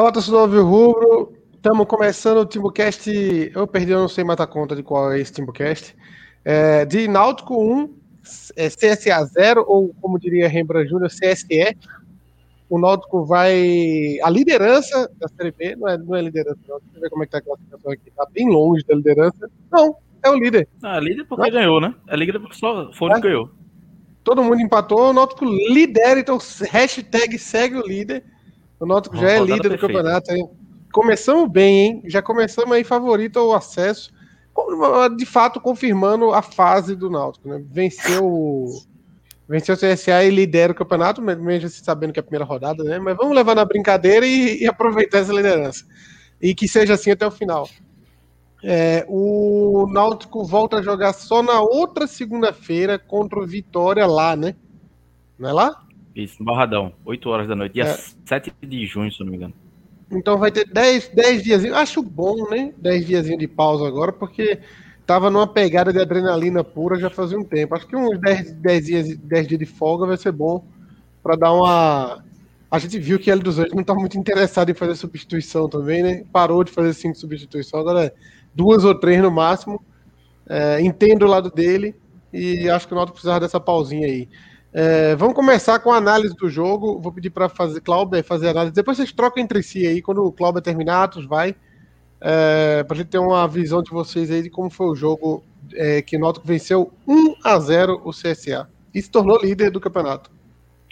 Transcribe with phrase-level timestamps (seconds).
[0.00, 1.34] Fala, torcedor Alvio Rubro.
[1.54, 3.10] Estamos começando o Timbucast.
[3.54, 5.94] Eu perdi, eu não sei matar conta de qual é esse Timbucast.
[6.42, 7.94] É, de Náutico 1,
[8.56, 11.76] é, CSA 0, ou como diria Rembrandt Júnior, CSE.
[12.70, 14.16] O Náutico vai.
[14.22, 16.78] A liderança da Série B, não é, não é liderança, não.
[16.78, 18.08] Deixa eu ver como é que tá a classificação aqui.
[18.08, 19.50] Está bem longe da liderança.
[19.70, 20.66] Não, é o líder.
[20.82, 21.94] Ah, líder porque ganhou, né?
[22.08, 23.20] É líder porque só foi é.
[23.20, 23.50] ganhou.
[24.24, 26.38] Todo mundo empatou, o Náutico lidera, então
[26.70, 28.24] hashtag segue o líder.
[28.80, 30.32] O Náutico já é líder do campeonato.
[30.32, 30.48] Hein?
[30.92, 32.02] Começamos bem, hein?
[32.06, 34.10] Já começamos aí favorito ao acesso.
[35.16, 37.62] De fato, confirmando a fase do Náutico, né?
[37.70, 38.68] Venceu
[39.50, 42.84] Venceu o CSA e lidera o campeonato, mesmo se sabendo que é a primeira rodada,
[42.84, 43.00] né?
[43.00, 45.84] Mas vamos levar na brincadeira e, e aproveitar essa liderança.
[46.40, 47.68] E que seja assim até o final.
[48.62, 54.54] É, o Náutico volta a jogar só na outra segunda-feira contra o Vitória lá, né?
[55.36, 55.82] Não é lá?
[56.14, 57.98] Isso, no Barradão, 8 horas da noite, dia é.
[58.24, 59.54] 7 de junho, se não me engano.
[60.10, 61.64] Então vai ter 10, 10 dias.
[61.66, 62.72] Acho bom, né?
[62.78, 64.58] 10 dias de pausa agora, porque
[65.06, 67.74] tava numa pegada de adrenalina pura já fazia um tempo.
[67.74, 70.64] Acho que uns 10, 10, dias, 10 dias de folga vai ser bom
[71.22, 72.24] para dar uma.
[72.70, 76.02] A gente viu que ele dos Anjos não tá muito interessado em fazer substituição também,
[76.02, 76.24] né?
[76.32, 78.12] Parou de fazer cinco substituições, agora é
[78.54, 79.84] duas ou três no máximo.
[80.48, 81.94] É, entendo o lado dele
[82.32, 84.28] e acho que o Náutico precisava dessa pausinha aí.
[84.72, 86.98] É, vamos começar com a análise do jogo.
[87.00, 88.74] Vou pedir para fazer Cláudio fazer a análise.
[88.74, 90.00] Depois vocês trocam entre si aí.
[90.00, 91.54] Quando o Cláudio terminar, Atos vai.
[92.20, 95.42] É, para gente ter uma visão de vocês aí de como foi o jogo
[95.72, 99.80] é, que o Náutico venceu 1 a 0 o CSA e se tornou líder do
[99.80, 100.30] campeonato.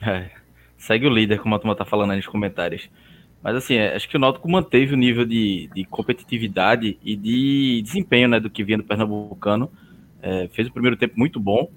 [0.02, 0.30] É,
[0.76, 2.88] segue o líder, como a turma está falando aí nos comentários.
[3.42, 7.82] Mas assim, é, acho que o Náutico manteve o nível de, de competitividade e de
[7.82, 9.70] desempenho né, do que vinha do Pernambucano.
[10.20, 11.70] É, fez o primeiro tempo muito bom.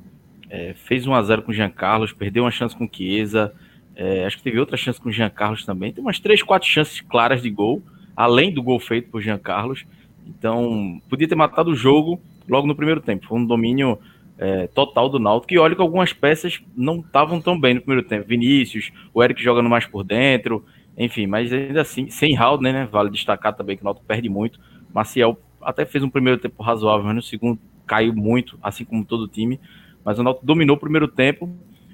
[0.51, 3.53] É, fez 1 a 0 com o Jean Carlos, perdeu uma chance com o Chiesa.
[3.95, 5.93] É, acho que teve outra chance com o Jean Carlos também.
[5.93, 7.81] Tem umas 3, 4 chances claras de gol,
[8.13, 9.85] além do gol feito por Jean Carlos.
[10.27, 12.19] Então, podia ter matado o jogo
[12.49, 13.27] logo no primeiro tempo.
[13.27, 13.97] Foi um domínio
[14.37, 15.53] é, total do Náutico.
[15.53, 18.27] E olha que algumas peças não estavam tão bem no primeiro tempo.
[18.27, 20.65] Vinícius, o Eric jogando mais por dentro.
[20.97, 22.89] Enfim, mas ainda assim, sem Haldner, né?
[22.91, 24.59] Vale destacar também que o Náutico perde muito.
[24.93, 29.21] Maciel até fez um primeiro tempo razoável, mas no segundo caiu muito, assim como todo
[29.21, 29.59] o time.
[30.03, 31.49] Mas o Náutico dominou o primeiro tempo,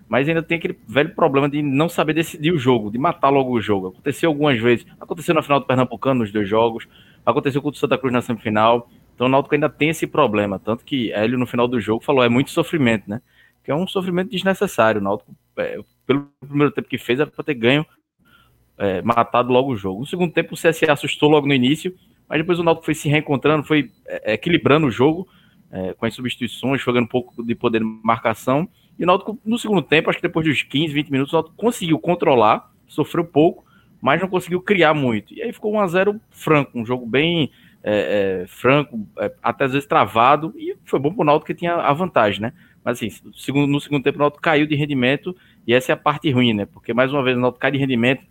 [0.07, 3.51] mas ainda tem aquele velho problema de não saber decidir o jogo, de matar logo
[3.51, 3.89] o jogo.
[3.89, 6.87] Aconteceu algumas vezes, aconteceu na final do Pernambucano nos dois jogos,
[7.25, 8.89] aconteceu com o Santa Cruz na semifinal.
[9.13, 12.23] Então o Náutico ainda tem esse problema, tanto que Hélio no final do jogo falou,
[12.23, 13.21] é muito sofrimento, né?
[13.63, 15.01] Que é um sofrimento desnecessário.
[15.01, 17.85] O Náutico, é, pelo primeiro tempo que fez, era para ter ganho
[18.77, 20.01] é, matado logo o jogo.
[20.01, 21.93] No segundo tempo, o CSA assustou logo no início,
[22.29, 25.27] mas depois o Náutico foi se reencontrando, foi é, equilibrando o jogo,
[25.71, 28.67] é, com as substituições, jogando um pouco de poder de marcação.
[28.97, 31.55] E o Náutico, no segundo tempo, acho que depois dos 15, 20 minutos, o Náutico
[31.55, 33.65] conseguiu controlar, sofreu pouco,
[34.01, 35.33] mas não conseguiu criar muito.
[35.33, 37.51] E aí ficou 1 a 0 franco, um jogo bem
[37.83, 41.55] é, é, franco, é, até às vezes travado, e foi bom para o Náutico que
[41.55, 42.53] tinha a vantagem, né?
[42.83, 43.09] Mas assim,
[43.67, 45.35] no segundo tempo o Náutico caiu de rendimento,
[45.65, 46.65] e essa é a parte ruim, né?
[46.65, 48.23] Porque mais uma vez o Náutico cai de rendimento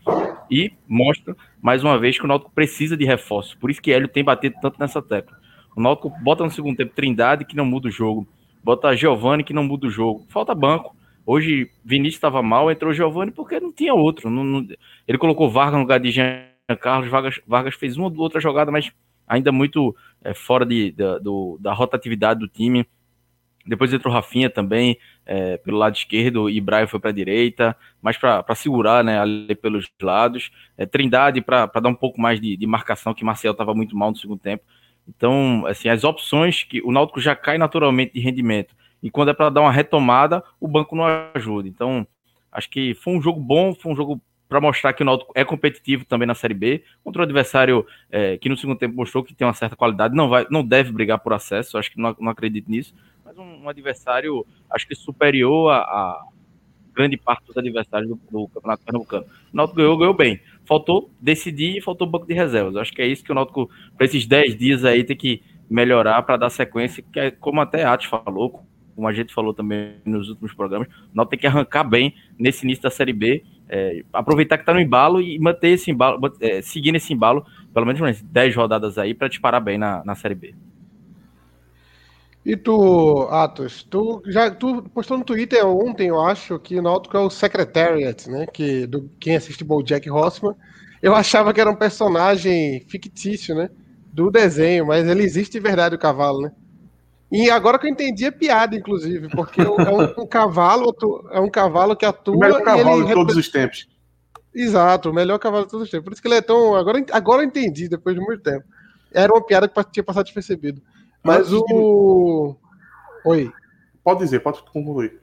[0.50, 3.54] e mostra mais uma vez que o Náutico precisa de reforços.
[3.54, 5.36] Por isso que Hélio tem batido tanto nessa tecla.
[5.76, 8.26] O Náutico bota no segundo tempo Trindade, que não muda o jogo.
[8.64, 10.24] Bota Giovani, que não muda o jogo.
[10.30, 10.96] Falta banco.
[11.26, 14.30] Hoje Vinícius estava mal, entrou Giovani porque não tinha outro.
[14.30, 14.66] Não, não...
[15.06, 16.46] ele colocou Vargas no lugar de Jean
[16.80, 17.10] Carlos.
[17.10, 18.90] Vargas, Vargas fez uma ou outra jogada, mas
[19.28, 19.94] ainda muito
[20.24, 22.86] é, fora de, da, do, da rotatividade do time.
[23.66, 24.96] Depois entrou Rafinha também
[25.26, 29.54] é, pelo lado esquerdo e Brian foi para a direita, mais para segurar né, ali
[29.56, 30.50] pelos lados.
[30.78, 34.10] É, Trindade para dar um pouco mais de, de marcação, que Marcel estava muito mal
[34.10, 34.64] no segundo tempo.
[35.08, 38.74] Então, assim, as opções que o Náutico já cai naturalmente de rendimento.
[39.02, 41.04] E quando é para dar uma retomada, o banco não
[41.34, 41.68] ajuda.
[41.68, 42.06] Então,
[42.50, 45.44] acho que foi um jogo bom, foi um jogo para mostrar que o Náutico é
[45.44, 49.34] competitivo também na Série B, contra um adversário é, que no segundo tempo mostrou que
[49.34, 52.30] tem uma certa qualidade, não vai, não deve brigar por acesso, acho que não, não
[52.30, 52.94] acredito nisso,
[53.24, 56.26] mas um, um adversário, acho que superior a, a
[56.94, 59.26] grande parte dos adversários do, do Campeonato Pernambucano.
[59.52, 60.40] O Náutico ganhou, ganhou bem.
[60.66, 62.76] Faltou decidir e faltou banco de reservas.
[62.76, 66.22] Acho que é isso que o Náutico, para esses 10 dias aí, tem que melhorar
[66.22, 68.64] para dar sequência, que é como até Atos falou,
[68.94, 72.64] como a gente falou também nos últimos programas, o Náutico tem que arrancar bem nesse
[72.64, 76.62] início da Série B, é, aproveitar que está no embalo e manter esse embalo, é,
[76.62, 80.34] seguir nesse embalo, pelo menos umas 10 rodadas aí, para disparar bem na, na Série
[80.34, 80.54] B.
[82.46, 87.16] E tu, Atos, tu já tu postou no Twitter ontem, eu acho, que o Náutico
[87.16, 88.46] é o Secretariat, né?
[88.46, 90.54] Que do quem assiste Jack Horseman,
[91.02, 93.68] eu achava que era um personagem fictício, né?
[94.12, 96.52] Do desenho, mas ele existe de verdade o cavalo, né?
[97.32, 100.94] E agora que eu entendi é piada, inclusive, porque é um, um cavalo,
[101.32, 102.36] é um cavalo que atua.
[102.36, 103.88] O melhor cavalo de todos os tempos.
[104.54, 106.04] Exato, o melhor cavalo de todos os tempos.
[106.04, 106.76] Por isso que ele é tão.
[106.76, 108.64] Agora, agora eu entendi, depois de muito tempo.
[109.12, 110.80] Era uma piada que tinha passado despercebido.
[111.22, 112.56] Mas o.
[113.24, 113.50] Oi.
[114.02, 115.20] Pode dizer, pode concluir.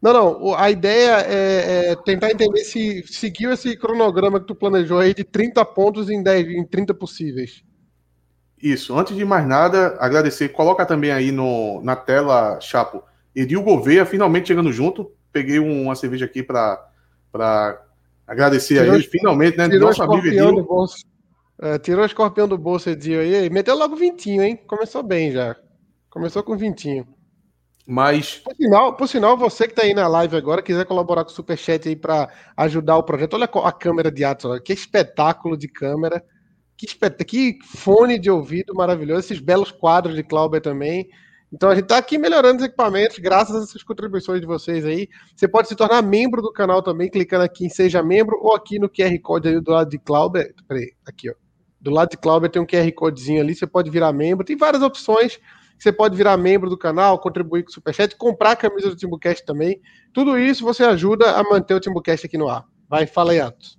[0.00, 0.54] Não, não.
[0.54, 5.24] A ideia é, é, tentar entender se seguiu esse cronograma que tu planejou aí de
[5.24, 7.62] 30 pontos em, 10, em 30 possíveis.
[8.62, 8.96] Isso.
[8.96, 10.50] Antes de mais nada, agradecer.
[10.50, 13.02] Coloca também aí no, na tela, Chapo.
[13.34, 15.12] Edil Gouveia finalmente chegando junto.
[15.32, 17.82] Peguei uma cerveja aqui para
[18.26, 19.04] agradecer tirou, a ele.
[19.04, 19.68] Finalmente, né?
[19.68, 20.66] Nosso amigo Edil.
[21.62, 23.50] É, tirou o escorpião do bolso, Edil aí.
[23.50, 24.56] Meteu logo vintinho, hein?
[24.66, 25.54] Começou bem já.
[26.08, 27.06] Começou com vintinho.
[27.86, 28.36] Mas.
[28.38, 31.34] Por sinal, por sinal, você que está aí na live agora, quiser colaborar com o
[31.34, 36.24] Superchat aí para ajudar o projeto, olha a câmera de Atos, que espetáculo de câmera,
[36.78, 37.22] que, espet...
[37.24, 41.08] que fone de ouvido maravilhoso, esses belos quadros de Clauber também.
[41.52, 45.08] Então a gente está aqui melhorando os equipamentos, graças a essas contribuições de vocês aí.
[45.34, 48.78] Você pode se tornar membro do canal também, clicando aqui em Seja Membro ou aqui
[48.78, 50.54] no QR Code aí do lado de Clauber.
[50.68, 51.34] Peraí, aqui ó.
[51.80, 54.44] Do lado de Clauber tem um QR Codezinho ali, você pode virar membro.
[54.44, 55.38] Tem várias opções.
[55.78, 59.46] Você pode virar membro do canal, contribuir com o Superchat, comprar a camisa do Timbucast
[59.46, 59.80] também.
[60.12, 62.66] Tudo isso você ajuda a manter o Timbucast aqui no ar.
[62.86, 63.78] Vai, fala aí, Atos.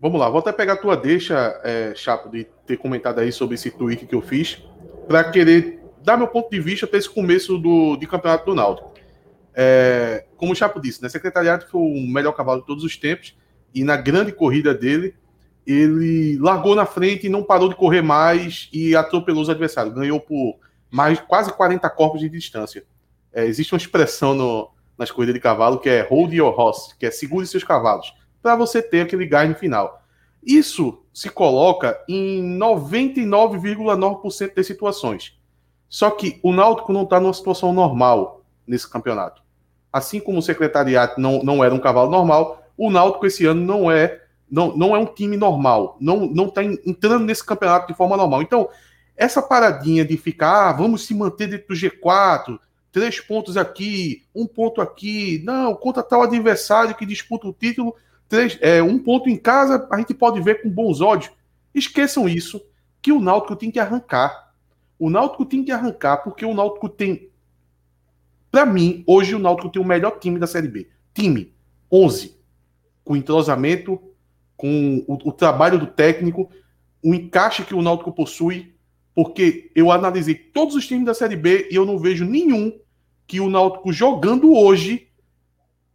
[0.00, 3.54] Vamos lá, vou até pegar a tua deixa, é, Chapo, de ter comentado aí sobre
[3.54, 4.62] esse tweet que eu fiz,
[5.06, 8.92] para querer dar meu ponto de vista para esse começo do, de campeonato do Náutico.
[9.54, 13.36] É, como o Chapo disse, né, Secretariado foi o melhor cavalo de todos os tempos,
[13.74, 15.14] e na grande corrida dele,
[15.66, 19.94] ele largou na frente e não parou de correr mais e atropelou os adversários.
[19.94, 20.58] Ganhou por
[20.90, 22.84] mais quase 40 corpos de distância.
[23.32, 27.06] É, existe uma expressão no, nas corridas de cavalo que é hold your horse, que
[27.06, 30.02] é segure seus cavalos, para você ter aquele gás no final.
[30.46, 35.38] Isso se coloca em 99,9% das situações.
[35.88, 39.42] Só que o Náutico não está numa situação normal nesse campeonato.
[39.92, 43.90] Assim como o secretariado não, não era um cavalo normal, o Náutico esse ano não
[43.90, 44.23] é
[44.54, 48.40] não, não é um time normal, não não está entrando nesse campeonato de forma normal.
[48.40, 48.68] Então,
[49.16, 52.60] essa paradinha de ficar, ah, vamos se manter dentro do G4,
[52.92, 57.96] três pontos aqui, um ponto aqui, não, contra tal adversário que disputa o título,
[58.28, 61.32] três, é, um ponto em casa, a gente pode ver com bons olhos.
[61.74, 62.64] Esqueçam isso,
[63.02, 64.52] que o Náutico tem que arrancar.
[64.96, 67.28] O Náutico tem que arrancar, porque o Náutico tem.
[68.52, 70.88] Para mim, hoje o Náutico tem o melhor time da Série B.
[71.12, 71.52] Time
[71.90, 72.38] 11.
[73.04, 74.00] Com entrosamento,
[74.56, 76.50] com o, o trabalho do técnico,
[77.02, 78.74] o encaixe que o Náutico possui,
[79.14, 82.78] porque eu analisei todos os times da Série B e eu não vejo nenhum
[83.26, 85.08] que o Náutico jogando hoje,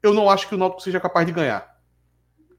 [0.02, 1.78] eu não acho que o Náutico seja capaz de ganhar.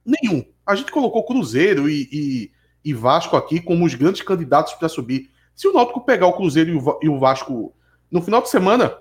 [0.04, 0.44] Nenhum.
[0.66, 2.52] A gente colocou Cruzeiro e, e,
[2.84, 5.30] e Vasco aqui como os grandes candidatos para subir.
[5.54, 7.74] Se o Náutico pegar o Cruzeiro e o, e o Vasco
[8.10, 8.96] no final de semana,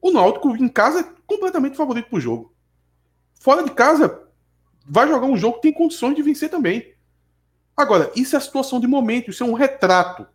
[0.00, 2.54] o Náutico em casa é completamente favorito para o jogo.
[3.40, 4.25] Fora de casa,
[4.88, 6.94] vai jogar um jogo que tem condições de vencer também.
[7.76, 10.26] Agora, isso é a situação de momento, isso é um retrato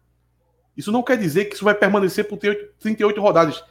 [0.75, 3.63] isso não quer dizer que isso vai permanecer por 38 rodadas.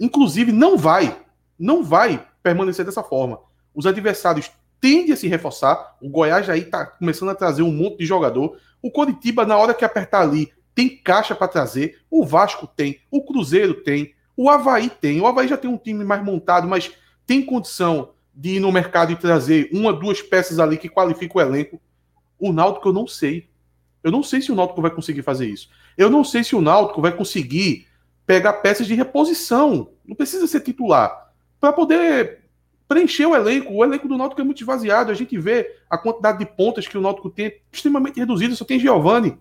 [0.00, 1.16] Inclusive, não vai.
[1.58, 3.40] Não vai permanecer dessa forma.
[3.74, 5.96] Os adversários tendem a se reforçar.
[6.00, 8.56] O Goiás aí está começando a trazer um monte de jogador.
[8.80, 11.98] O Coritiba, na hora que apertar ali, tem caixa para trazer.
[12.10, 13.00] O Vasco tem.
[13.10, 14.14] O Cruzeiro tem.
[14.36, 15.20] O Havaí tem.
[15.20, 16.92] O Havaí já tem um time mais montado, mas
[17.26, 21.44] tem condição de ir no mercado e trazer uma, duas peças ali que qualificam o
[21.44, 21.80] elenco.
[22.38, 23.48] O Náutico eu não sei.
[24.00, 25.68] Eu não sei se o Náutico vai conseguir fazer isso.
[25.96, 27.88] Eu não sei se o Náutico vai conseguir
[28.24, 32.44] pegar peças de reposição, não precisa ser titular, para poder
[32.86, 33.74] preencher o elenco.
[33.74, 35.10] O elenco do Náutico é muito esvaziado.
[35.10, 38.78] A gente vê a quantidade de pontas que o Náutico tem extremamente reduzida, só tem
[38.78, 39.36] Giovani.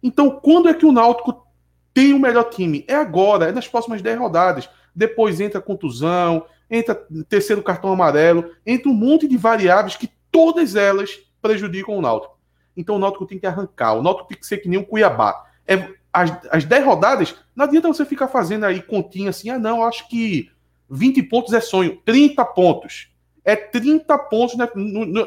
[0.00, 1.44] Então, quando é que o Náutico
[1.92, 2.84] tem o melhor time?
[2.86, 4.70] É agora, é nas próximas 10 rodadas.
[4.94, 11.18] Depois entra contusão, entra terceiro cartão amarelo, entra um monte de variáveis que todas elas
[11.40, 12.36] prejudicam o Náutico.
[12.76, 13.94] Então o Náutico tem que arrancar.
[13.94, 17.64] O Náutico tem que ser que nem um Cuiabá é, as, as 10 rodadas, não
[17.64, 20.50] adianta você ficar fazendo aí continha assim, ah, não, acho que
[20.88, 22.00] 20 pontos é sonho.
[22.04, 23.10] 30 pontos.
[23.44, 24.56] É 30 pontos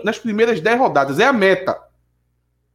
[0.04, 1.20] nas primeiras 10 rodadas.
[1.20, 1.80] É a meta.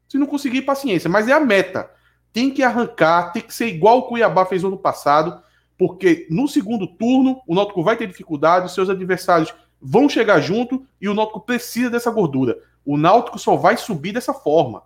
[0.08, 1.90] Se não conseguir, paciência, mas é a meta.
[2.32, 5.42] Tem que arrancar, tem que ser igual o Cuiabá fez no ano passado,
[5.78, 11.08] porque no segundo turno o Náutico vai ter dificuldade, seus adversários vão chegar junto e
[11.08, 12.58] o Náutico precisa dessa gordura.
[12.84, 14.82] O Náutico só vai subir dessa forma.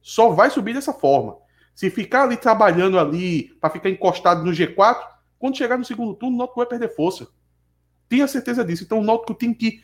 [0.00, 1.36] Só vai subir dessa forma.
[1.74, 5.00] Se ficar ali trabalhando ali para ficar encostado no G4,
[5.38, 7.28] quando chegar no segundo turno, o Náutico vai perder força.
[8.08, 8.84] Tenha certeza disso.
[8.84, 9.82] Então o Náutico tem que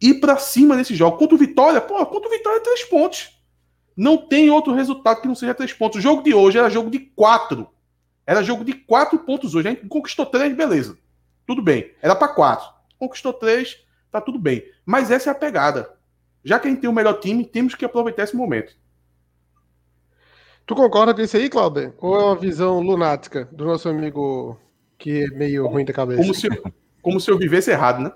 [0.00, 1.16] ir para cima nesse jogo.
[1.16, 3.38] Contra o Vitória, pô, contra o Vitória é três pontos.
[3.96, 5.98] Não tem outro resultado que não seja três pontos.
[5.98, 7.68] O jogo de hoje era jogo de quatro.
[8.28, 9.68] Era jogo de quatro pontos hoje.
[9.68, 10.98] A gente conquistou três, beleza.
[11.46, 11.94] Tudo bem.
[12.02, 12.68] Era para quatro.
[12.98, 14.62] Conquistou três, tá tudo bem.
[14.84, 15.94] Mas essa é a pegada.
[16.44, 18.76] Já que a gente tem o melhor time, temos que aproveitar esse momento.
[20.66, 21.94] Tu concorda com isso aí, Cláudio?
[21.96, 24.60] Ou é uma visão lunática do nosso amigo
[24.98, 26.20] que é meio ruim da cabeça?
[26.20, 26.48] Como se,
[27.00, 28.12] como se eu vivesse errado, né?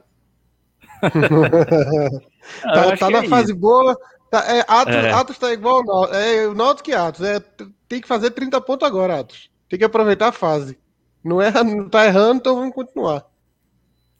[2.63, 3.59] tá, tá na é fase isso.
[3.59, 3.99] boa.
[4.31, 5.11] Tá, é, Atos, é.
[5.11, 7.23] Atos tá igual É o Náutico que Atos.
[7.23, 7.41] É,
[7.89, 9.51] tem que fazer 30 pontos agora, Atos.
[9.73, 10.79] Tem que aproveitar a fase.
[11.25, 13.25] Não, é, não tá errando, então vamos continuar.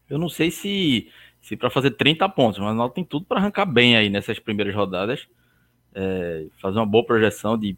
[0.09, 1.11] Eu não sei se,
[1.43, 4.39] se para fazer 30 pontos, mas o Náutico tem tudo para arrancar bem aí nessas
[4.39, 5.29] primeiras rodadas.
[5.95, 7.77] É, fazer uma boa projeção de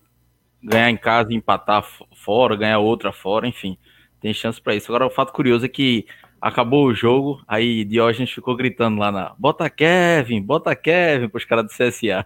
[0.62, 3.76] ganhar em casa empatar fora, ganhar outra fora, enfim.
[4.20, 4.92] Tem chance para isso.
[4.92, 6.06] Agora, o fato curioso é que
[6.40, 11.64] acabou o jogo, aí Diógenes ficou gritando lá na bota Kevin, bota Kevin pros caras
[11.64, 12.24] do CSA.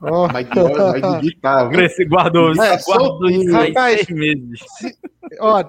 [0.00, 0.28] Oh.
[1.20, 4.60] Digitar, Cresce, guardou, é, guardou isso aí seis meses.
[4.78, 4.96] Se,
[5.40, 5.62] ó,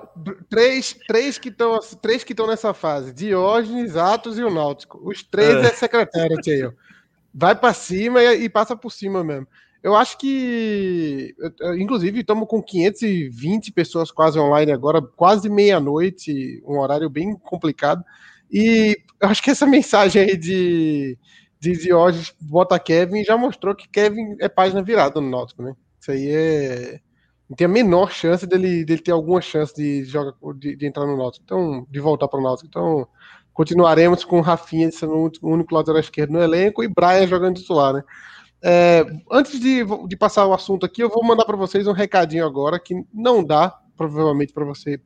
[0.49, 5.01] três, três que estão três que estão nessa fase, Diógenes, Atos e o Náutico.
[5.03, 6.71] Os três é, é secretário aí, ó.
[7.33, 9.47] Vai para cima e, e passa por cima mesmo.
[9.85, 11.35] Eu acho que,
[11.77, 18.03] inclusive, estamos com 520 pessoas quase online agora, quase meia-noite, um horário bem complicado.
[18.51, 21.15] E eu acho que essa mensagem aí de,
[21.73, 25.75] de hoje, bota Kevin, já mostrou que Kevin é página virada no Náutico, né?
[25.99, 26.99] Isso aí é.
[27.49, 31.05] Não tem a menor chance dele, dele ter alguma chance de, jogar, de, de entrar
[31.05, 32.67] no Náutico, então, de voltar para o Náutico.
[32.67, 33.07] Então,
[33.53, 38.03] continuaremos com Rafinha sendo o único lateral esquerdo no elenco e Brian jogando titular, né?
[38.63, 42.45] É, antes de, de, passar o assunto aqui, eu vou mandar para vocês um recadinho
[42.45, 44.99] agora que não dá, provavelmente, para você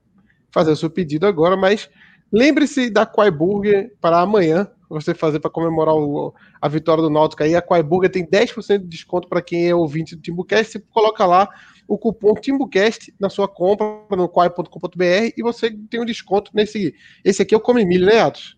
[0.50, 1.90] fazer o seu pedido agora, mas
[2.32, 7.44] lembre-se da Quai Burger para amanhã, você fazer para comemorar o, a vitória do Náutico
[7.44, 7.56] aí.
[7.56, 10.72] A Quai Burger tem 10% de desconto para quem é ouvinte do Timbucast.
[10.72, 11.48] Você coloca lá
[11.88, 16.94] o cupom Timbucast na sua compra no quai.com.br e você tem um desconto nesse.
[17.24, 18.58] Esse aqui é o Come Milho, né, Atos?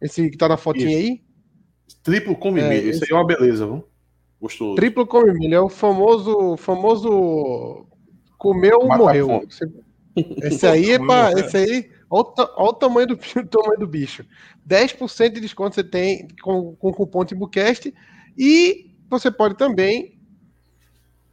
[0.00, 0.98] Esse que tá na fotinha Isso.
[0.98, 1.22] aí?
[2.02, 2.90] Triplo Come é, Milho.
[2.90, 2.98] Esse...
[2.98, 3.84] Isso aí é uma beleza, viu?
[4.40, 4.74] Gostoso.
[4.74, 7.86] Triplo come milho, é o famoso, famoso
[8.38, 9.42] comeu, Mata morreu.
[10.42, 14.24] Esse aí é para, esse aí, olha, olha o tamanho do, o tamanho do bicho.
[14.66, 17.92] 10% de desconto você tem com, com o cupom Timbucast
[18.36, 20.18] e você pode também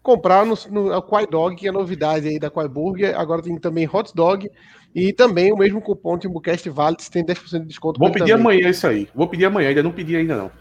[0.02, 3.18] comprar no, no Quai Dog, que é a novidade aí da Quai Burger.
[3.18, 4.50] Agora tem também Hot Dog
[4.94, 8.00] e também o mesmo cupom Timbucast vale, você tem 10% de desconto.
[8.00, 8.42] Vou pedir também.
[8.42, 9.10] amanhã isso aí.
[9.16, 10.52] Vou pedir amanhã, ainda não pedi ainda não.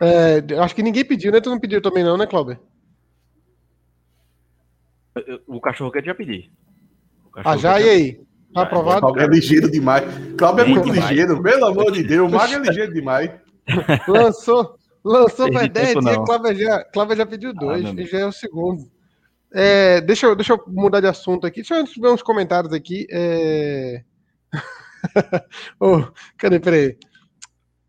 [0.00, 1.40] É, acho que ninguém pediu, né?
[1.40, 2.58] Tu não pediu também não, né, Cláudio?
[5.46, 6.50] O cachorro quer já pedir.
[7.44, 7.80] Ah, já?
[7.80, 8.20] E aí?
[8.54, 9.00] Tá aprovado?
[9.00, 10.04] Cláudio é ligeiro demais.
[10.36, 12.30] Cláudio é muito, muito ligeiro, pelo amor de Deus.
[12.30, 13.30] O Mago é ligeiro demais.
[14.08, 18.26] Lançou, lançou faz 10 dias, Cláudio já, Cláudio já pediu ah, dois, ah, já é
[18.26, 18.82] o segundo.
[19.52, 21.62] É, deixa, eu, deixa eu mudar de assunto aqui.
[21.62, 23.06] Deixa eu ver uns comentários aqui.
[23.10, 24.02] É...
[25.78, 26.02] oh,
[26.36, 26.58] cadê?
[26.58, 26.96] Peraí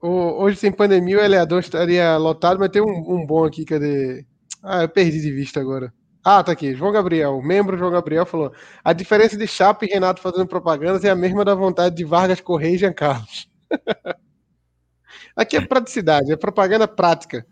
[0.02, 4.26] hoje sem pandemia o Eleador estaria lotado, mas tem um, um, bom aqui, cadê?
[4.64, 5.94] Ah, eu perdi de vista agora.
[6.24, 6.74] Ah, tá aqui.
[6.76, 8.52] João Gabriel, membro João Gabriel falou:
[8.84, 12.40] a diferença de Chapa e Renato fazendo propagandas é a mesma da vontade de Vargas
[12.42, 13.50] Correia e Jean Carlos.
[15.36, 17.46] aqui é praticidade, é propaganda prática.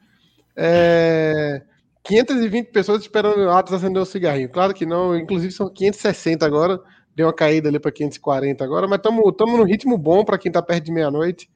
[0.55, 1.61] É...
[2.03, 4.49] 520 pessoas esperando Atos acender um cigarrinho.
[4.49, 6.79] Claro que não, inclusive são 560 agora.
[7.15, 10.61] Deu uma caída ali para 540 agora, mas estamos no ritmo bom para quem está
[10.61, 11.49] perto de meia-noite.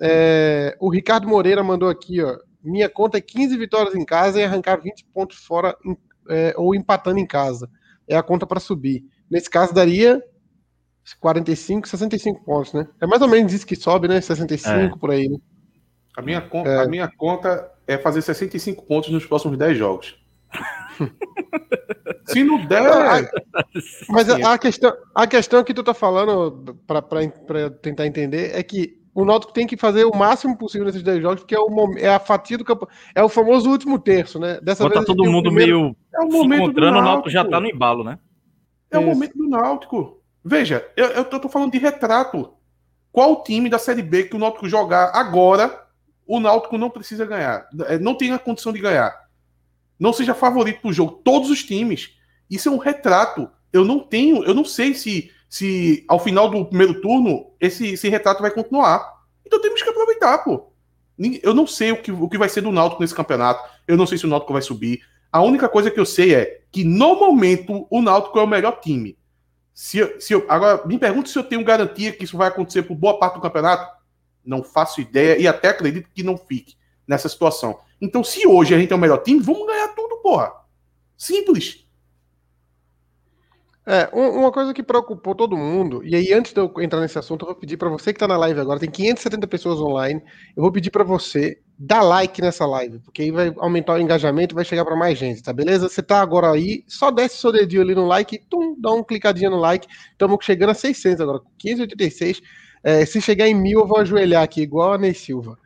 [0.00, 2.36] É, o Ricardo Moreira mandou aqui, ó.
[2.62, 5.76] Minha conta é 15 vitórias em casa e arrancar 20 pontos fora
[6.28, 7.68] é, ou empatando em casa.
[8.06, 9.04] É a conta para subir.
[9.30, 10.22] Nesse caso, daria
[11.20, 12.86] 45, 65 pontos, né?
[13.00, 14.20] É mais ou menos isso que sobe, né?
[14.20, 14.98] 65 é.
[14.98, 15.38] por aí, né?
[16.16, 16.78] A minha, conta, é.
[16.78, 20.16] a minha conta é fazer 65 pontos nos próximos 10 jogos.
[22.26, 23.30] Se não der.
[24.08, 27.02] Mas a, a, questão, a questão que tu tá falando, para
[27.82, 31.40] tentar entender, é que o Náutico tem que fazer o máximo possível nesses 10 jogos,
[31.40, 32.88] porque é, o, é a fatia do campo.
[33.14, 34.58] É o famoso último terço, né?
[34.60, 35.00] Dessa vez.
[35.00, 35.80] Tá todo mundo primeiro...
[35.80, 38.18] meio é o momento se encontrando, o Náutico já tá no embalo, né?
[38.90, 39.06] É Isso.
[39.06, 40.20] o momento do Náutico.
[40.44, 42.54] Veja, eu, eu tô falando de retrato.
[43.12, 45.86] Qual time da Série B que o Náutico jogar agora,
[46.26, 47.68] o Náutico não precisa ganhar?
[47.86, 49.14] É, não tem a condição de ganhar.
[49.98, 51.20] Não seja favorito pro jogo.
[51.24, 52.16] Todos os times.
[52.50, 53.48] Isso é um retrato.
[53.72, 58.08] Eu não tenho, eu não sei se se ao final do primeiro turno esse, esse
[58.08, 59.22] retrato vai continuar.
[59.46, 60.72] Então temos que aproveitar, pô.
[61.44, 63.62] Eu não sei o que, o que vai ser do Náutico nesse campeonato.
[63.86, 65.02] Eu não sei se o Náutico vai subir.
[65.30, 68.80] A única coisa que eu sei é que no momento o Náutico é o melhor
[68.80, 69.16] time.
[69.72, 72.96] Se, se eu, agora me pergunto se eu tenho garantia que isso vai acontecer por
[72.96, 73.96] boa parte do campeonato.
[74.44, 76.74] Não faço ideia e até acredito que não fique
[77.06, 77.78] nessa situação.
[78.00, 80.52] Então, se hoje a gente é o melhor time, vamos ganhar tudo, porra.
[81.16, 81.83] Simples.
[83.86, 87.42] É, uma coisa que preocupou todo mundo, e aí antes de eu entrar nesse assunto,
[87.42, 90.22] eu vou pedir para você que está na live agora, tem 570 pessoas online,
[90.56, 94.54] eu vou pedir para você dá like nessa live, porque aí vai aumentar o engajamento
[94.54, 95.88] vai chegar para mais gente, tá beleza?
[95.88, 99.50] Você tá agora aí, só desce seu dedinho ali no like, tum, dá um clicadinho
[99.50, 99.86] no like.
[100.12, 102.40] Estamos chegando a 600 agora, 586.
[102.82, 105.58] É, se chegar em mil, eu vou ajoelhar aqui, igual a Ney Silva.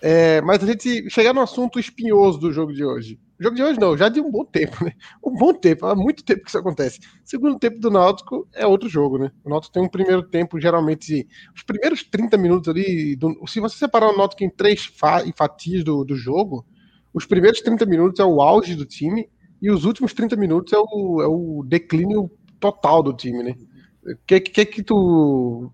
[0.00, 3.18] É, mas a gente chegar no assunto espinhoso do jogo de hoje.
[3.40, 4.92] Jogo de hoje não, já de um bom tempo, né?
[5.24, 6.98] Um bom tempo, há muito tempo que isso acontece.
[7.24, 9.30] Segundo tempo do Náutico é outro jogo, né?
[9.44, 13.76] O Náutico tem um primeiro tempo, geralmente, os primeiros 30 minutos ali, do, se você
[13.76, 16.66] separar o Náutico em três fa fatias do, do jogo,
[17.14, 19.28] os primeiros 30 minutos é o auge do time
[19.62, 23.54] e os últimos 30 minutos é o, é o declínio total do time, né?
[24.04, 25.70] O que, que que tu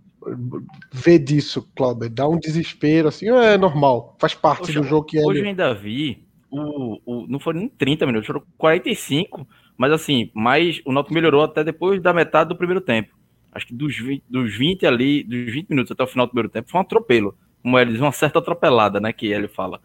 [0.92, 2.10] vê disso, Cláudio?
[2.10, 4.16] Dá um desespero, assim, ou é normal?
[4.18, 5.24] Faz parte Poxa, do jogo que é.
[5.24, 6.23] Hoje eu ainda vi
[6.54, 11.42] o, o, não foram nem 30 minutos, foram 45, mas assim, mas o Náutico melhorou
[11.42, 13.14] até depois da metade do primeiro tempo.
[13.52, 16.48] Acho que dos 20, dos 20 ali, dos 20 minutos até o final do primeiro
[16.48, 17.36] tempo, foi um atropelo.
[17.62, 19.80] Como ele diz, uma certa atropelada, né, que ele fala.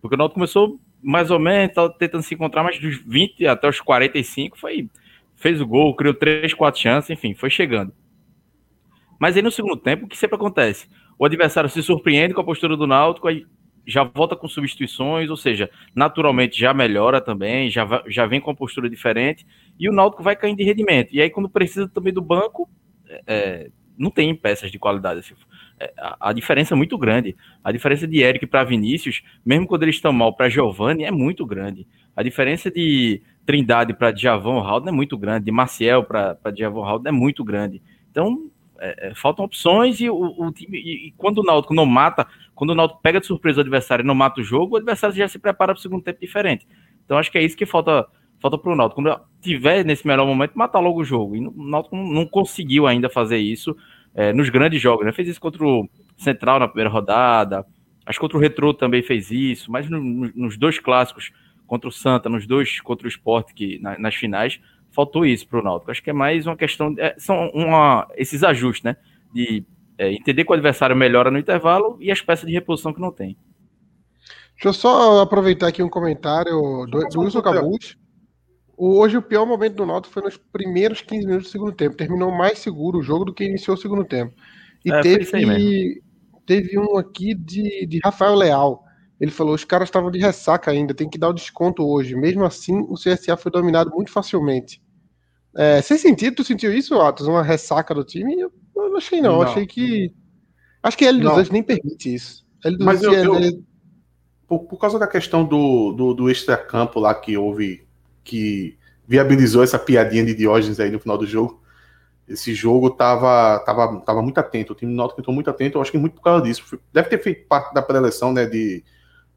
[0.00, 3.80] Porque o Náutico começou mais ou menos, tentando se encontrar, mas dos 20 até os
[3.80, 4.88] 45 foi
[5.34, 7.92] fez o gol, criou 3, 4 chances, enfim, foi chegando.
[9.18, 10.88] Mas aí no segundo tempo, o que sempre acontece?
[11.18, 13.44] O adversário se surpreende com a postura do Náutico, aí
[13.86, 18.56] já volta com substituições, ou seja, naturalmente já melhora também, já, já vem com uma
[18.56, 19.46] postura diferente,
[19.78, 21.10] e o Náutico vai caindo de rendimento.
[21.12, 22.68] E aí, quando precisa também do banco,
[23.08, 25.20] é, é não tem peças de qualidade.
[25.20, 25.34] Assim,
[25.78, 27.36] é, a, a, diferença é muito grande.
[27.62, 31.44] A diferença de Eric para Vinícius, mesmo quando eles estão mal para Giovanni, é muito
[31.44, 31.86] grande.
[32.16, 37.08] A diferença de Trindade para Djavon Halden é muito grande, de Maciel para Djavon Halden
[37.08, 37.82] é muito grande.
[38.10, 38.50] Então,
[38.82, 40.76] é, é, faltam opções e o, o time.
[40.76, 44.02] E, e, quando o Náutico não mata, quando o Náutico pega de surpresa o adversário
[44.02, 46.66] e não mata o jogo, o adversário já se prepara para o segundo tempo diferente.
[47.04, 48.06] Então acho que é isso que falta
[48.40, 49.00] falta para o Náutico.
[49.00, 51.36] Quando tiver nesse melhor momento, matar logo o jogo.
[51.36, 53.76] E o Náutico não, conseguiu ainda fazer isso
[54.12, 55.06] é, nos grandes jogos.
[55.06, 55.12] Né?
[55.12, 57.64] Fez isso contra o Central na primeira rodada.
[58.04, 61.30] Acho que contra o Retro também fez isso, mas no, no, nos dois clássicos
[61.68, 64.60] contra o Santa, nos dois contra o Sport, que na, nas finais,
[64.92, 65.90] faltou isso para o Náutico.
[65.90, 68.96] Acho que é mais uma questão, é, são uma, esses ajustes, né?
[69.32, 69.64] De
[69.98, 73.10] é, entender que o adversário melhora no intervalo e as peças de reposição que não
[73.10, 73.36] tem.
[74.54, 77.96] Deixa eu só aproveitar aqui um comentário do, do Wilson Cabucci.
[78.76, 81.96] Hoje o pior momento do Náutico foi nos primeiros 15 minutos do segundo tempo.
[81.96, 84.34] Terminou mais seguro o jogo do que iniciou o segundo tempo.
[84.84, 86.02] E é, teve,
[86.46, 88.82] teve um aqui de, de Rafael Leal.
[89.22, 92.16] Ele falou: os caras estavam de ressaca ainda, tem que dar o desconto hoje.
[92.16, 94.82] Mesmo assim, o CSA foi dominado muito facilmente.
[95.56, 97.28] É, sem sentido, tu sentiu isso, Atos?
[97.28, 98.40] Uma ressaca do time?
[98.40, 99.34] Eu, não achei, não.
[99.34, 99.42] não.
[99.42, 100.12] Achei que.
[100.82, 102.44] Acho que a L dos Anjos nem permite isso.
[102.64, 103.52] L dos Mas eu, eu, é-
[104.48, 107.86] por, por, causa da questão do, do, do extracampo lá que houve,
[108.24, 111.62] que viabilizou essa piadinha de Diógenes aí no final do jogo,
[112.26, 114.72] esse jogo tava, tava, tava muito atento.
[114.72, 116.76] O time do Náutico estou muito atento, eu acho que muito por causa disso.
[116.92, 118.82] Deve ter feito parte da pré-eleção, né, de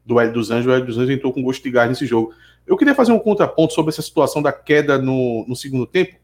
[0.06, 2.32] do Hélio dos Anjos, o Hélio dos Anjos entrou com gosto de gás nesse jogo.
[2.64, 6.16] Eu queria fazer um contraponto sobre essa situação da queda no, no segundo tempo.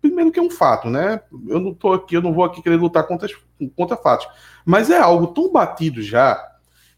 [0.00, 1.20] Primeiro que é um fato, né?
[1.48, 3.28] Eu não tô aqui, eu não vou aqui querer lutar contra,
[3.76, 4.28] contra fatos.
[4.64, 6.40] Mas é algo tão batido já,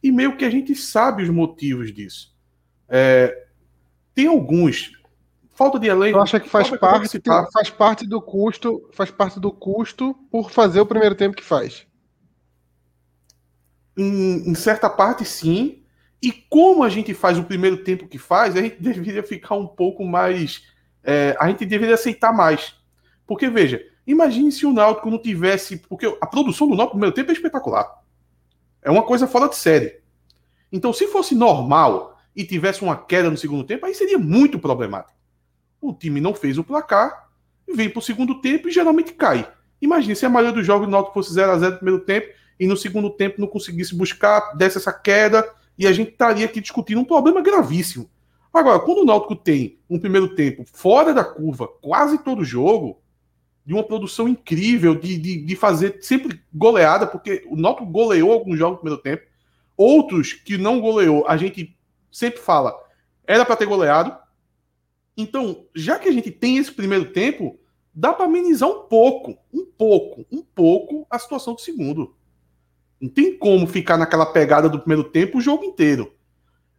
[0.03, 2.33] e meio que a gente sabe os motivos disso.
[2.89, 3.47] É,
[4.15, 4.93] tem alguns.
[5.55, 6.19] Falta de elenco.
[6.19, 7.21] Eu acho que faz parte,
[7.53, 11.87] faz parte do custo, faz parte do custo por fazer o primeiro tempo que faz.
[13.97, 15.82] Em, em certa parte, sim,
[16.23, 19.67] e como a gente faz o primeiro tempo que faz, a gente deveria ficar um
[19.67, 20.63] pouco mais.
[21.03, 22.77] É, a gente deveria aceitar mais.
[23.27, 25.79] Porque, veja, imagine se o Náutico não tivesse.
[25.89, 28.01] Porque a produção do Náutico no primeiro tempo é espetacular.
[28.81, 30.01] É uma coisa fora de série.
[30.71, 35.19] Então, se fosse normal e tivesse uma queda no segundo tempo, aí seria muito problemático.
[35.81, 37.29] O time não fez o placar,
[37.75, 39.51] vem para o segundo tempo e geralmente cai.
[39.81, 42.29] Imagine se a maioria dos jogos do Náutico fosse 0 a 0 no primeiro tempo
[42.59, 45.45] e no segundo tempo não conseguisse buscar, desse essa queda
[45.79, 48.11] e a gente estaria aqui discutindo um problema gravíssimo.
[48.53, 53.01] Agora, quando o Náutico tem um primeiro tempo fora da curva, quase todo jogo,
[53.65, 58.59] de uma produção incrível, de, de, de fazer sempre goleada, porque o Náutico goleou alguns
[58.59, 59.23] jogos no primeiro tempo,
[59.77, 61.77] outros que não goleou, a gente
[62.11, 62.75] sempre fala,
[63.27, 64.17] era para ter goleado.
[65.17, 67.59] Então, já que a gente tem esse primeiro tempo,
[67.95, 72.15] dá para amenizar um pouco, um pouco, um pouco a situação do segundo.
[73.03, 76.15] Não tem como ficar naquela pegada do primeiro tempo o jogo inteiro.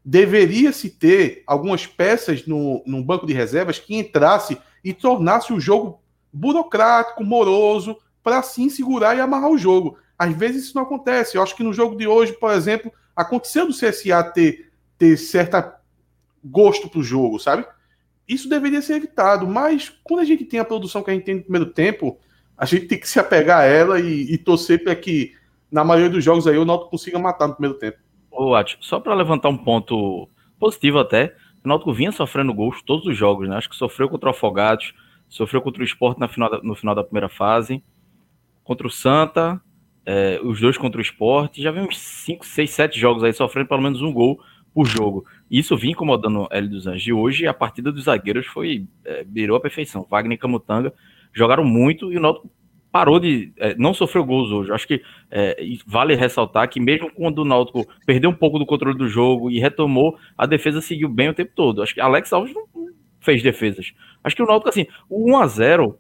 [0.06, 6.02] Deveria-se ter algumas peças no, no banco de reservas que entrasse e tornasse o jogo
[6.32, 9.98] burocrático, moroso, para assim segurar e amarrar o jogo.
[10.18, 11.36] Às vezes isso não acontece.
[11.36, 15.78] Eu acho que no jogo de hoje, por exemplo, aconteceu do CSA ter, ter certa
[16.42, 17.66] gosto para o jogo, sabe?
[18.26, 21.36] Isso deveria ser evitado, mas quando a gente tem a produção que a gente tem
[21.36, 22.18] no primeiro tempo,
[22.58, 25.34] a gente tem que se apegar a ela e, e torcer para que
[25.74, 27.98] na maioria dos jogos aí o Náutico consiga matar no primeiro tempo.
[28.30, 33.08] Ô, Ati, só para levantar um ponto positivo até, o Náutico vinha sofrendo gols todos
[33.08, 33.58] os jogos, né?
[33.58, 34.94] Acho que sofreu contra o Afogados,
[35.28, 37.84] sofreu contra o Sport na final no final da primeira fase,
[38.64, 39.60] contra o Santa,
[40.06, 43.70] é, os dois contra o Sport, já vem uns 5, 6, 7 jogos aí sofrendo
[43.70, 44.40] pelo menos um gol
[44.76, 45.26] por jogo.
[45.50, 47.08] Isso vinha incomodando o Hélio dos Anjos.
[47.08, 50.06] E hoje a partida dos zagueiros foi é, virou a perfeição.
[50.08, 50.94] Wagner e Camutanga
[51.34, 52.48] jogaram muito e o Náutico
[52.94, 53.52] parou de.
[53.58, 54.72] É, não sofreu gols hoje.
[54.72, 55.02] Acho que
[55.32, 59.50] é, vale ressaltar que, mesmo quando o Náutico perdeu um pouco do controle do jogo
[59.50, 61.82] e retomou, a defesa seguiu bem o tempo todo.
[61.82, 62.68] Acho que Alex Alves não
[63.20, 63.94] fez defesas.
[64.24, 65.96] Acho que o Náutico, assim, o 1x0,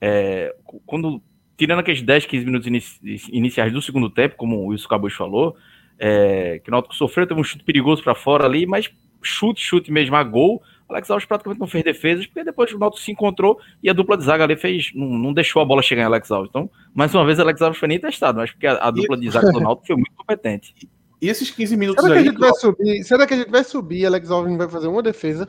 [0.00, 0.52] é,
[0.84, 1.22] quando.
[1.56, 5.54] Tirando aqueles 10, 15 minutos inici iniciais do segundo tempo, como o Wilson Cabos falou,
[5.96, 8.90] é, que o Náutico sofreu, teve um chute perigoso para fora ali, mas
[9.22, 10.60] chute, chute mesmo a gol,
[10.92, 14.16] Alex Alves praticamente não fez defesas, porque depois o Náutico se encontrou e a dupla
[14.16, 16.50] de zaga ali fez, não, não deixou a bola chegar em Alex Alves.
[16.50, 19.30] Então, mais uma vez, Alex Alves foi nem testado, mas porque a, a dupla de
[19.30, 20.74] zaga do Náutico foi muito competente.
[21.22, 22.22] E esses 15 minutos será aí...
[22.24, 24.68] Que a gente vai subir, será que a gente vai subir e Alex Alves vai
[24.68, 25.48] fazer uma defesa?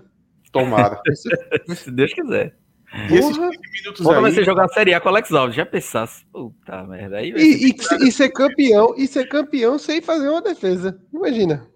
[0.51, 1.01] Tomara.
[1.75, 2.55] se Deus quiser.
[3.09, 4.31] E esses 15 minutos Quando aí...
[4.31, 7.17] você jogar a Série A com o Alex Alves, já pensasse, puta merda.
[7.17, 11.01] Aí e, e, e, ser campeão, e ser campeão sem fazer uma defesa.
[11.11, 11.67] Imagina.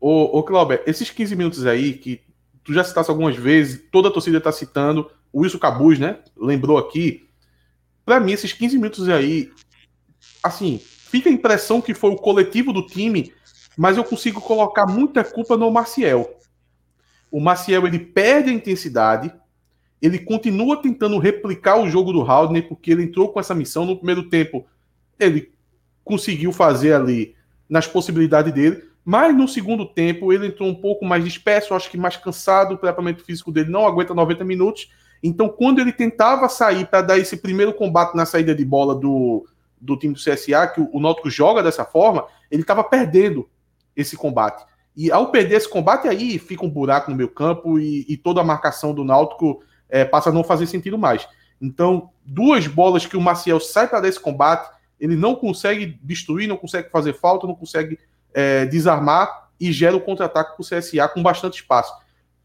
[0.00, 2.22] Ô, ô Clauber, esses 15 minutos aí que
[2.68, 6.18] tu já citaste algumas vezes, toda a torcida está citando, o Wilson Cabuz, né?
[6.36, 7.26] Lembrou aqui.
[8.04, 9.50] Para mim, esses 15 minutos aí,
[10.42, 13.32] assim, fica a impressão que foi o coletivo do time,
[13.74, 16.38] mas eu consigo colocar muita culpa no Maciel.
[17.30, 19.32] O Maciel ele perde a intensidade,
[20.02, 23.96] ele continua tentando replicar o jogo do Haldner, porque ele entrou com essa missão no
[23.96, 24.66] primeiro tempo.
[25.18, 25.50] Ele
[26.04, 27.34] conseguiu fazer ali
[27.66, 31.96] nas possibilidades dele, mas no segundo tempo ele entrou um pouco mais disperso, acho que
[31.96, 34.92] mais cansado, o preparamento físico dele não aguenta 90 minutos.
[35.22, 39.48] Então, quando ele tentava sair para dar esse primeiro combate na saída de bola do,
[39.80, 43.48] do time do CSA, que o, Náutico joga dessa forma, ele estava perdendo
[43.96, 44.62] esse combate.
[44.94, 48.42] E ao perder esse combate, aí fica um buraco no meio campo e, e toda
[48.42, 51.26] a marcação do Náutico é, passa a não fazer sentido mais.
[51.62, 56.46] Então, duas bolas que o Maciel sai para dar esse combate, ele não consegue destruir,
[56.46, 57.98] não consegue fazer falta, não consegue
[58.34, 61.92] é, desarmar e gera o contra-ataque para o CSA com bastante espaço.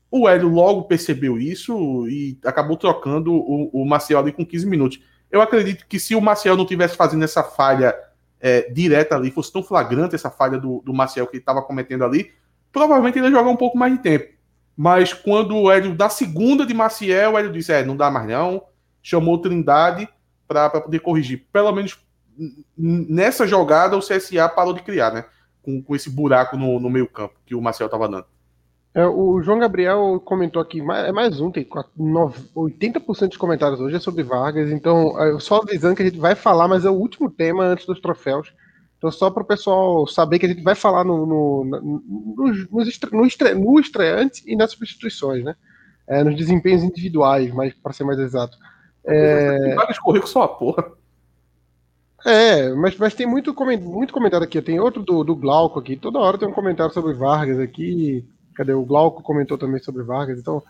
[0.10, 5.00] O Hélio logo percebeu isso e acabou trocando o, o Maciel ali com 15 minutos.
[5.32, 7.96] Eu acredito que se o Maciel não tivesse fazendo essa falha
[8.40, 12.04] é, direta ali, fosse tão flagrante essa falha do, do Maciel que ele estava cometendo
[12.04, 12.32] ali,
[12.72, 14.34] provavelmente ele ia jogar um pouco mais de tempo.
[14.76, 18.28] Mas quando o Hélio, da segunda de Maciel, o Hélio disse: É, não dá mais
[18.28, 18.64] não.
[19.02, 20.08] Chamou Trindade
[20.48, 21.48] para poder corrigir.
[21.52, 22.00] Pelo menos
[22.78, 25.26] nessa jogada, o CSA parou de criar, né?
[25.64, 28.26] Com, com esse buraco no, no meio campo que o Marcel estava dando.
[28.94, 34.00] É, o João Gabriel comentou aqui, é mais um, tem 80% dos comentários hoje é
[34.00, 37.28] sobre Vargas, então é, só avisando que a gente vai falar, mas é o último
[37.28, 38.54] tema antes dos troféus.
[39.00, 42.04] Então, só para o pessoal saber que a gente vai falar no, no, no,
[42.72, 45.56] no, estre, no, estre, no estreante e nas substituições, né?
[46.08, 48.58] É, nos desempenhos individuais, mas para ser mais exato.
[49.06, 49.76] É...
[49.76, 50.86] Vargas correu com sua porra.
[52.26, 54.62] É, mas, mas tem muito, muito comentário aqui.
[54.62, 55.96] Tem outro do, do Glauco aqui.
[55.98, 58.26] Toda hora tem um comentário sobre Vargas aqui.
[58.56, 58.74] Cadê?
[58.74, 60.40] O Glauco comentou também sobre Vargas.
[60.40, 60.64] Então,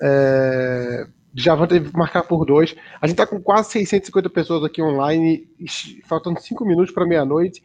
[0.00, 2.76] é, já vão ter que marcar por dois.
[3.00, 5.48] A gente tá com quase 650 pessoas aqui online,
[6.04, 7.60] faltando cinco minutos para meia-noite.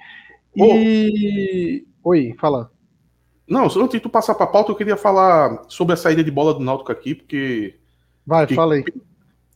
[0.55, 1.85] E.
[2.03, 2.09] Oh.
[2.09, 2.71] Oi, fala.
[3.47, 6.53] Não, antes de tu passar para pauta, eu queria falar sobre a saída de bola
[6.53, 7.75] do Náutico aqui, porque.
[8.25, 8.55] Vai, que...
[8.55, 8.83] fala aí.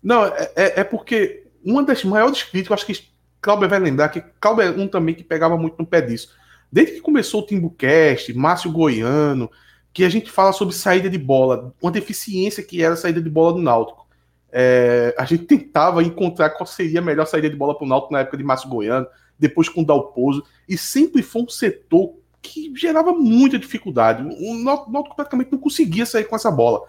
[0.02, 3.13] Não, é, é, é porque uma das maiores críticas, acho que
[3.44, 6.30] Cláudio vai lembrar que Cláudio é um também que pegava muito no pé disso.
[6.72, 9.52] Desde que começou o Timbucast, Márcio Goiano,
[9.92, 13.30] que a gente fala sobre saída de bola, uma deficiência que era a saída de
[13.30, 14.08] bola do Náutico.
[14.50, 18.14] É, a gente tentava encontrar qual seria a melhor saída de bola para o Náutico
[18.14, 19.06] na época de Márcio Goiano,
[19.38, 24.24] depois com o Dalpozo, e sempre foi um setor que gerava muita dificuldade.
[24.24, 26.82] O Náutico praticamente não conseguia sair com essa bola.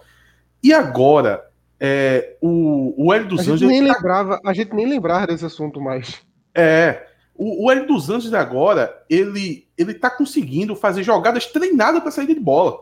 [0.62, 1.44] E agora,
[1.80, 3.60] é, o, o Hélio dos a Anjos.
[3.60, 3.94] Gente nem tá...
[3.94, 6.22] lembrava, a gente nem lembrava desse assunto mais.
[6.54, 7.06] É.
[7.34, 12.32] O, o Hélio dos Anjos agora, ele, ele tá conseguindo fazer jogadas treinadas para saída
[12.32, 12.78] de bola.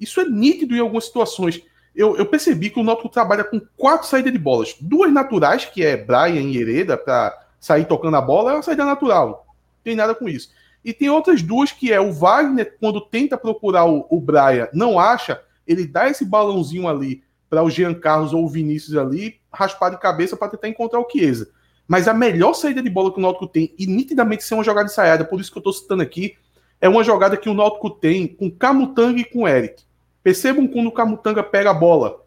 [0.00, 1.62] Isso é nítido em algumas situações.
[1.94, 4.74] Eu, eu percebi que o Náutico trabalha com quatro saídas de bolas.
[4.80, 8.84] Duas naturais, que é Brian e Hereda, para sair tocando a bola, é uma saída
[8.84, 9.46] natural.
[9.46, 10.50] Não tem nada com isso.
[10.84, 14.98] E tem outras duas que é o Wagner, quando tenta procurar o, o Brian, não
[14.98, 19.90] acha, ele dá esse balãozinho ali para o Jean Carlos ou o Vinícius ali raspar
[19.90, 21.50] de cabeça para tentar encontrar o Chiesa.
[21.86, 24.86] Mas a melhor saída de bola que o Náutico tem, e nitidamente ser uma jogada
[24.86, 26.36] ensaiada, por isso que eu estou citando aqui,
[26.80, 29.82] é uma jogada que o Náutico tem com Camutanga e com Eric.
[30.22, 32.20] Percebam quando o Camutanga pega a bola,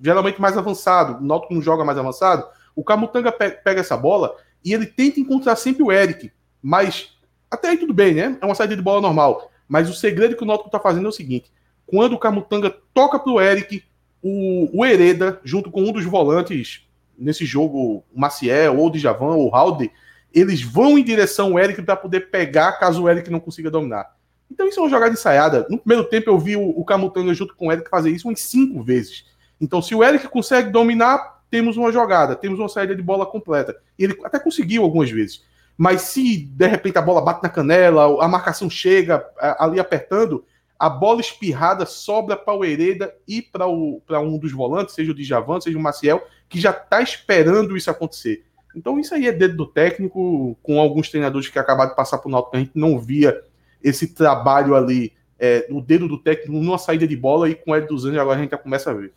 [0.00, 4.34] geralmente mais avançado, o Náutico não joga mais avançado, o Camutanga pega essa bola
[4.64, 6.30] e ele tenta encontrar sempre o Eric,
[6.62, 7.16] mas
[7.50, 8.38] até aí tudo bem, né?
[8.40, 9.50] É uma saída de bola normal.
[9.68, 11.50] Mas o segredo que o Náutico está fazendo é o seguinte:
[11.86, 13.84] quando o Camutanga toca para o Eric,
[14.22, 16.86] o Hereda, junto com um dos volantes
[17.18, 19.90] nesse jogo, o Maciel, ou o Djavan, ou o Halde,
[20.32, 24.14] eles vão em direção ao Eric para poder pegar caso o Eric não consiga dominar.
[24.50, 25.66] Então isso é uma jogada ensaiada.
[25.70, 28.40] No primeiro tempo eu vi o, o Camutanga junto com o Eric fazer isso umas
[28.40, 29.24] cinco vezes.
[29.60, 33.76] Então se o Eric consegue dominar, temos uma jogada, temos uma saída de bola completa.
[33.98, 35.44] Ele até conseguiu algumas vezes.
[35.76, 39.24] Mas se de repente a bola bate na canela, a marcação chega
[39.58, 40.44] ali apertando,
[40.82, 45.60] a bola espirrada sobra para o Hereda e para um dos volantes, seja o Djavan,
[45.60, 48.44] seja o Maciel, que já está esperando isso acontecer.
[48.74, 52.28] Então isso aí é dedo do técnico, com alguns treinadores que acabaram de passar por
[52.28, 53.44] Náutico, a gente não via
[53.80, 57.76] esse trabalho ali, é, o dedo do técnico numa saída de bola, e com o
[57.76, 59.12] Ed dos Anjos agora a gente já começa a ver.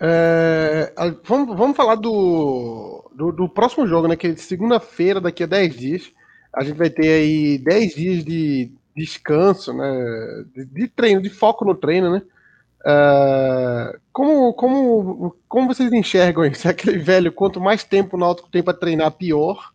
[0.00, 0.90] É,
[1.22, 4.16] vamos, vamos falar do, do, do, próximo jogo, né?
[4.16, 6.12] Que é segunda-feira, daqui a 10 dias.
[6.50, 10.44] A gente vai ter aí 10 dias de descanso, né?
[10.54, 12.22] De, de treino, de foco no treino, né?
[12.80, 16.66] Uh, como, como, como vocês enxergam isso?
[16.66, 19.72] É aquele velho, quanto mais tempo o Náutico tem para treinar, pior.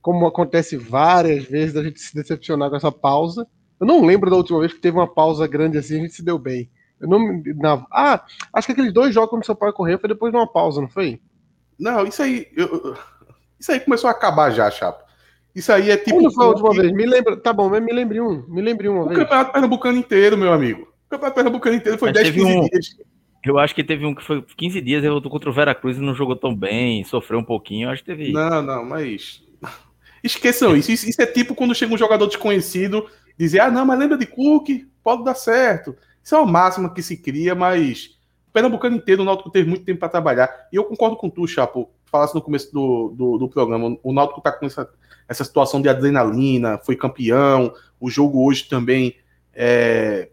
[0.00, 3.46] Como acontece várias vezes a gente se decepcionar com essa pausa.
[3.78, 6.24] Eu não lembro da última vez que teve uma pausa grande assim, a gente se
[6.24, 6.70] deu bem.
[7.00, 10.08] Eu não, na, ah, acho que aqueles dois jogos quando o São Paulo correu foi
[10.08, 11.20] depois de uma pausa, não foi?
[11.78, 12.46] Não, isso aí.
[12.56, 12.96] Eu,
[13.58, 15.04] isso aí começou a acabar já, Chapa.
[15.56, 16.18] Isso aí é tipo.
[16.18, 16.92] Quando foi a última vez?
[16.92, 17.34] Me lembra.
[17.38, 18.44] Tá bom, mas me lembre um.
[18.46, 19.16] Me lembre uma o vez.
[19.16, 20.82] O Campeonato Pernambucano inteiro, meu amigo.
[20.82, 22.96] O Campeonato Pernambucano inteiro foi 10, 15 um, dias.
[23.42, 26.00] Eu acho que teve um que foi 15 dias, ele voltou contra o Veracruz e
[26.00, 27.86] não jogou tão bem, sofreu um pouquinho.
[27.86, 28.32] Eu acho que teve.
[28.32, 29.42] Não, não, mas.
[30.22, 30.92] Esqueçam isso.
[30.92, 31.08] isso.
[31.08, 33.06] Isso é tipo quando chega um jogador desconhecido
[33.38, 34.68] dizer: ah, não, mas lembra de Cook?
[35.02, 35.96] Pode dar certo.
[36.22, 38.10] Isso é uma máxima que se cria, mas
[38.48, 40.68] o Pernambucano inteiro, o Náutico teve muito tempo para trabalhar.
[40.70, 41.90] E eu concordo com tu, Chapo.
[42.04, 43.96] Falasse no começo do, do, do programa.
[44.02, 44.90] O Náutico está com essa,
[45.28, 47.72] essa situação de adrenalina, foi campeão.
[48.00, 49.14] O jogo hoje também
[49.54, 50.28] é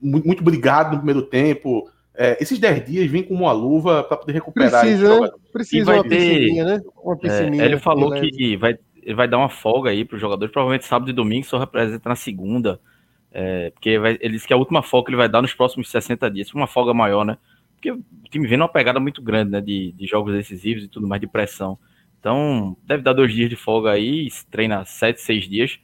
[0.00, 1.90] muito, brigado no primeiro tempo.
[2.14, 4.80] É, esses 10 dias vêm com uma luva para poder recuperar.
[4.80, 5.30] Precisa, né?
[5.52, 6.80] Precisa uma ter, piscininha, né?
[7.02, 7.62] Uma é, piscininha.
[7.62, 10.86] É, ele falou que vai, ele vai dar uma folga aí para os jogadores, provavelmente
[10.86, 12.80] sábado e domingo, só representa na segunda.
[13.30, 16.30] É, porque vai, ele disse que a última folga ele vai dar nos próximos 60
[16.30, 17.36] dias, uma folga maior, né?
[17.74, 19.60] Porque o time vem numa pegada muito grande, né?
[19.60, 21.78] De, de jogos decisivos e tudo mais, de pressão.
[22.18, 25.78] Então, deve dar dois dias de folga aí, treina sete, seis dias.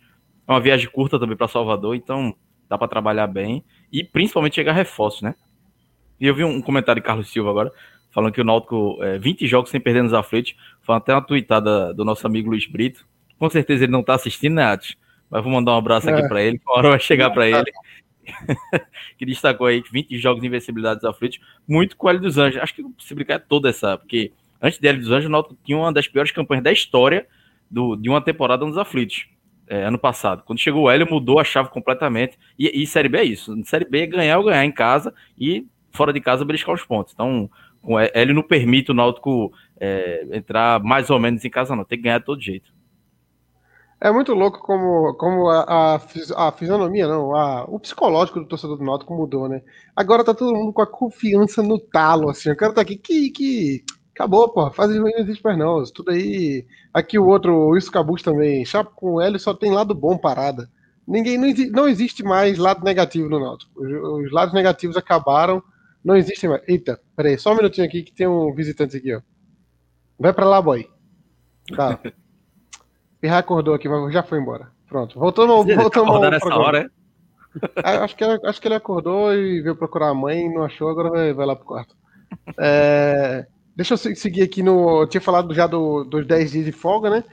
[0.47, 2.35] É uma viagem curta também para Salvador, então
[2.68, 5.35] dá para trabalhar bem e principalmente chegar reforços, né?
[6.20, 7.73] E eu vi um comentário de Carlos Silva agora,
[8.11, 11.92] falando que o Náutico, é, 20 jogos sem perder nos aflitos, foi até uma tweetada
[11.94, 13.07] do nosso amigo Luiz Brito.
[13.38, 14.97] Com certeza ele não tá assistindo, né, Atos?
[15.31, 16.29] Mas vou mandar um abraço aqui é.
[16.29, 17.64] para ele, uma hora vai chegar para ele.
[19.18, 22.62] que destacou aí 20 jogos de invencibilidade dos aflitos, muito com o Hélio dos Anjos.
[22.62, 24.33] Acho que se brincar é toda essa, porque
[24.64, 27.27] antes de Hélio dos Anjos, o Náutico tinha uma das piores campanhas da história
[27.70, 29.29] do, de uma temporada nos aflitos.
[29.66, 30.42] É, ano passado.
[30.44, 32.38] Quando chegou o Hélio, mudou a chave completamente.
[32.59, 33.55] E, e Série B é isso.
[33.64, 37.14] Série B é ganhar ou ganhar em casa e fora de casa beliscar os pontos.
[37.14, 37.48] Então,
[37.81, 41.85] com Hélio não permite o Náutico é, entrar mais ou menos em casa, não.
[41.85, 42.74] Tem que ganhar de todo jeito.
[44.00, 48.77] É muito louco como, como a, a, a fisionomia, não, a, o psicológico do torcedor
[48.77, 49.62] do Náutico mudou, né?
[49.96, 52.50] Agora tá todo mundo com a confiança no talo, assim.
[52.50, 55.83] O cara tá aqui, que, que acabou, pô, fase ruim não existe mais não.
[55.83, 56.64] Isso tudo aí.
[56.92, 58.64] Aqui o outro, o Isso Cabus também.
[58.64, 60.70] Chapo com L só tem lado bom parada.
[61.07, 63.70] Ninguém, não, não existe mais lado negativo no Náutico.
[63.77, 65.62] Os, os lados negativos acabaram,
[66.03, 66.62] não existem mais.
[66.66, 69.20] Eita, peraí, só um minutinho aqui que tem um visitante aqui, ó.
[70.18, 70.88] Vai pra lá, boy.
[71.77, 71.98] Tá.
[73.20, 74.70] Pirra acordou aqui, mas já foi embora.
[74.88, 75.66] Pronto, voltamos.
[75.74, 77.05] voltamos ao nessa hora, é?
[77.83, 80.88] Ah, acho que, ele, acho que ele acordou e veio procurar a mãe, não achou,
[80.88, 81.96] agora vai, vai lá pro quarto.
[82.59, 85.02] É, deixa eu seguir aqui no.
[85.02, 87.24] Eu tinha falado já do, dos 10 dias de folga, né?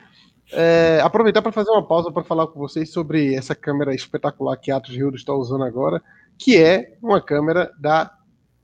[0.54, 4.70] É, aproveitar para fazer uma pausa para falar com vocês sobre essa câmera espetacular que
[4.70, 6.02] Atos Rio está usando agora,
[6.38, 8.12] que é uma câmera da.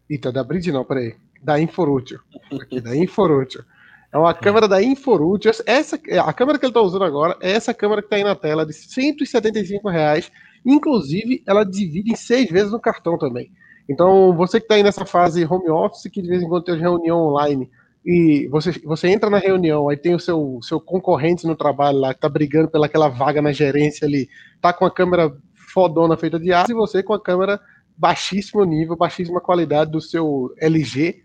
[0.10, 1.16] Eita, da Bridge não, peraí.
[1.42, 2.20] Da Inforútil.
[2.62, 3.64] Aqui, da Inforútil.
[4.12, 5.52] É uma câmera da Inforútil.
[5.66, 8.36] Essa, a câmera que ele está usando agora é essa câmera que está aí na
[8.36, 10.32] tela, de 175 reais.
[10.66, 13.52] Inclusive, ela divide em seis vezes no cartão também.
[13.90, 16.78] Então, você que está aí nessa fase home office, que de vez em quando tem
[16.78, 17.70] reunião online,
[18.06, 22.14] e você, você entra na reunião, aí tem o seu, seu concorrente no trabalho lá,
[22.14, 24.30] que está brigando pelaquela vaga na gerência ali,
[24.62, 27.60] tá com a câmera fodona feita de aço, e você com a câmera
[27.98, 31.22] baixíssimo nível, baixíssima qualidade do seu LG,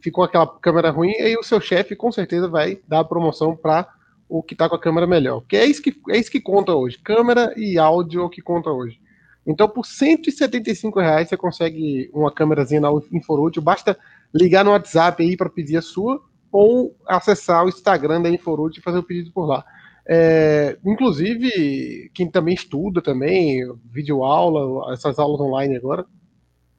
[0.00, 3.88] ficou aquela câmera ruim, aí o seu chefe com certeza vai dar a promoção para
[4.28, 5.40] o que está com a câmera melhor.
[5.40, 6.98] Porque é isso que, é isso que conta hoje.
[6.98, 9.01] Câmera e áudio é o que conta hoje.
[9.46, 13.60] Então, por 175 reais, você consegue uma câmerazinha na Inforútil.
[13.60, 13.98] Basta
[14.32, 18.84] ligar no WhatsApp aí para pedir a sua ou acessar o Instagram da Inforútil e
[18.84, 19.64] fazer o pedido por lá.
[20.06, 26.04] É, inclusive, quem também estuda também, vídeo aula, essas aulas online agora,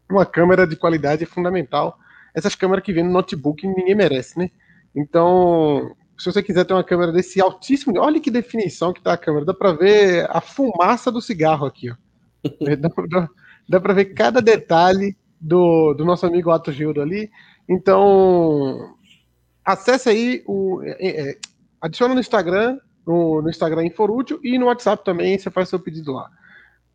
[0.09, 1.97] uma câmera de qualidade é fundamental.
[2.33, 4.49] Essas câmeras que vêm no notebook ninguém merece, né?
[4.95, 9.17] Então, se você quiser ter uma câmera desse altíssimo, olha que definição que tá a
[9.17, 11.95] câmera, dá para ver a fumaça do cigarro aqui, ó.
[12.79, 13.29] dá, dá,
[13.69, 17.29] dá para ver cada detalhe do, do nosso amigo Ato Gildo ali.
[17.67, 18.95] Então,
[19.63, 21.37] acesse aí o é, é,
[21.81, 26.13] adiciona no Instagram, no, no Instagram Inforútil e no WhatsApp também, você faz seu pedido
[26.13, 26.29] lá.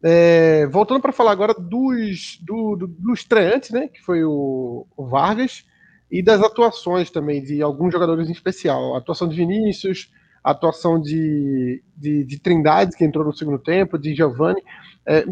[0.03, 5.07] É, voltando para falar agora dos, do, do, do estreante, né, que foi o, o,
[5.07, 5.65] Vargas,
[6.11, 8.95] e das atuações também de alguns jogadores em especial.
[8.95, 10.11] A atuação de Vinícius,
[10.49, 14.63] a atuação de, de, de Trindade, que entrou no segundo tempo, de Giovanni.
[15.07, 15.27] É,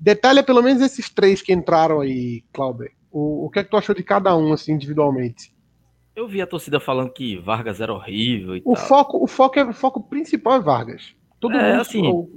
[0.00, 2.90] detalha pelo menos esses três que entraram aí, Clauber.
[3.08, 5.54] O, o que é que tu achou de cada um, assim, individualmente?
[6.14, 8.84] Eu vi a torcida falando que Vargas era horrível e o tal.
[8.84, 11.14] Foco, o, foco é, o foco principal é Vargas.
[11.38, 12.28] Todo é, mundo assim,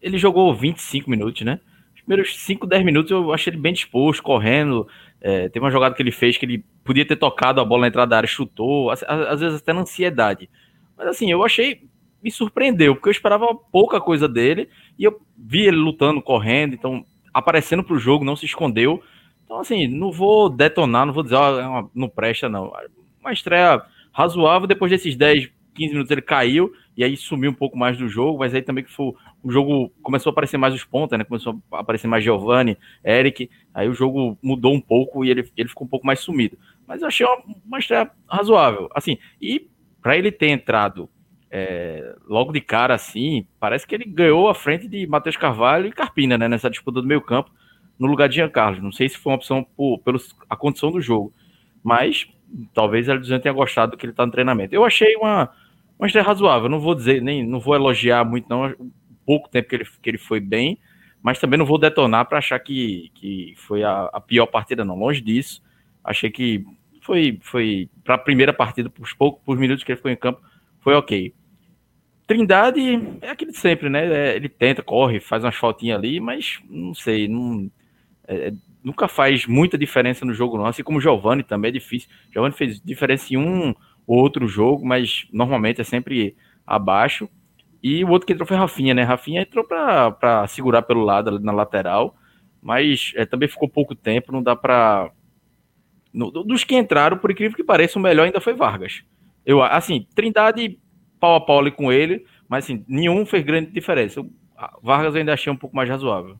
[0.00, 1.60] ele jogou 25 minutos, né?
[1.94, 4.88] Os primeiros 5, 10 minutos eu achei ele bem disposto, correndo.
[5.20, 7.88] É, teve uma jogada que ele fez que ele podia ter tocado a bola na
[7.88, 10.50] entrada da área, chutou, às, às vezes até na ansiedade.
[10.96, 11.90] Mas assim, eu achei.
[12.22, 17.04] Me surpreendeu, porque eu esperava pouca coisa dele e eu vi ele lutando, correndo, então
[17.34, 19.02] aparecendo para o jogo, não se escondeu.
[19.44, 22.72] Então, assim, não vou detonar, não vou dizer, ó, não presta, não.
[23.20, 27.76] Uma estreia razoável, depois desses 10, 15 minutos ele caiu e aí sumiu um pouco
[27.76, 30.84] mais do jogo, mas aí também que foi, o jogo começou a aparecer mais os
[30.84, 31.24] pontos, né?
[31.24, 35.68] Começou a aparecer mais Giovanni, Eric, aí o jogo mudou um pouco e ele, ele
[35.68, 36.58] ficou um pouco mais sumido.
[36.86, 39.66] Mas eu achei uma, uma estreia razoável, assim, e
[40.02, 41.08] para ele ter entrado
[41.50, 45.92] é, logo de cara assim, parece que ele ganhou a frente de Matheus Carvalho e
[45.92, 46.48] Carpina, né?
[46.48, 47.50] Nessa disputa do meio campo,
[47.98, 48.82] no lugar de Giancarlo.
[48.82, 50.18] Não sei se foi uma opção por, pela
[50.50, 51.32] a condição do jogo,
[51.82, 52.26] mas
[52.74, 54.74] talvez ele tenha gostado do que ele está no treinamento.
[54.74, 55.50] Eu achei uma
[56.02, 56.68] mas é razoável.
[56.68, 58.74] Não vou dizer, nem não vou elogiar muito, não.
[59.24, 60.76] Pouco tempo que ele, que ele foi bem,
[61.22, 64.98] mas também não vou detonar para achar que, que foi a, a, pior partida, não.
[64.98, 65.62] Longe disso.
[66.02, 66.64] Achei que
[67.02, 70.40] foi, foi para a primeira partida, por poucos minutos que ele ficou em campo,
[70.80, 71.34] foi ok.
[72.26, 72.80] Trindade
[73.20, 74.06] é aquele de sempre, né?
[74.06, 77.70] É, ele tenta, corre, faz umas faltinhas ali, mas não sei, não,
[78.26, 80.66] é, é, nunca faz muita diferença no jogo, não.
[80.66, 82.08] Assim como o Giovanni também é difícil.
[82.32, 83.74] Giovanni fez diferença em um
[84.06, 86.36] outro jogo, mas normalmente é sempre
[86.66, 87.28] abaixo.
[87.82, 89.02] E o outro que entrou foi Rafinha, né?
[89.02, 92.14] Rafinha entrou para segurar pelo lado, na lateral,
[92.62, 95.10] mas é, também ficou pouco tempo, não dá para.
[96.12, 99.02] Dos que entraram, por incrível que pareça, o melhor ainda foi Vargas.
[99.44, 100.78] Eu, assim, Trindade
[101.18, 104.24] pau a pau ali com ele, mas assim, nenhum fez grande diferença.
[104.82, 106.36] Vargas eu ainda achei um pouco mais razoável.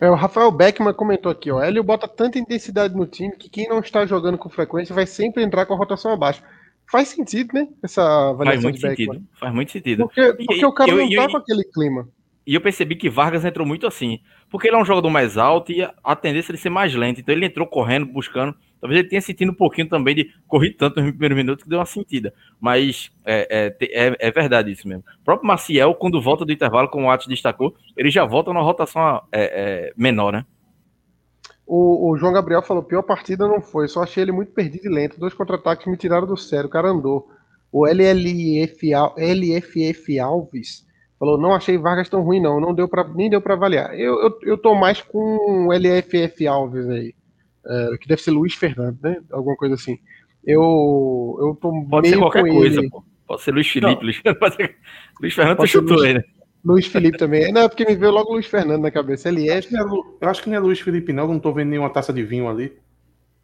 [0.00, 1.60] É, o Rafael Beckman comentou aqui, ó.
[1.60, 5.42] Hélio bota tanta intensidade no time que quem não está jogando com frequência vai sempre
[5.42, 6.42] entrar com a rotação abaixo.
[6.90, 7.68] Faz sentido, né?
[7.82, 9.14] Essa avaliação faz muito de Beckman.
[9.14, 10.06] Sentido, faz muito sentido.
[10.06, 12.08] Porque, porque e, o cara eu, não tá eu, com aquele clima.
[12.46, 14.20] E eu percebi que Vargas entrou muito assim.
[14.50, 17.20] Porque ele é um jogador mais alto e a tendência é ele ser mais lento.
[17.20, 18.54] Então ele entrou correndo, buscando.
[18.80, 21.78] Talvez ele tenha sentido um pouquinho também de correr tanto no primeiro minuto que deu
[21.78, 22.32] uma sentida.
[22.58, 25.04] Mas é, é, é, é, verdade isso mesmo.
[25.20, 28.64] O próprio Maciel, quando volta do intervalo, como o Atos destacou, ele já volta numa
[28.64, 30.46] rotação é, é, menor, né?
[31.66, 34.88] O, o, João Gabriel falou: pior partida não foi, só achei ele muito perdido e
[34.88, 35.20] lento.
[35.20, 37.28] Dois contra-ataques me tiraram do sério, o cara andou.
[37.70, 40.84] O LLF, LFF Alves
[41.20, 42.58] falou: não achei Vargas tão ruim, não.
[42.58, 43.96] não deu pra, nem deu para avaliar.
[43.96, 47.14] Eu, eu, eu tô mais com o LFF Alves aí
[47.66, 49.20] é, que deve ser Luiz Fernando, né?
[49.30, 49.98] Alguma coisa assim.
[50.44, 53.04] Eu, eu tô Pode meio ser qualquer com coisa, pô.
[53.26, 54.02] Pode ser Luiz Felipe.
[54.02, 54.16] Luiz,
[54.56, 54.76] ser...
[55.20, 56.08] Luiz Fernando Pode chutou Luiz...
[56.08, 56.24] aí, né?
[56.64, 57.52] Luiz Felipe também.
[57.52, 59.28] Não, é porque me veio logo Luiz Fernando na cabeça.
[59.28, 59.58] Ele é.
[59.58, 61.26] Eu, eu acho que não é Luiz Felipe, não.
[61.26, 62.72] Não tô vendo nenhuma taça de vinho ali.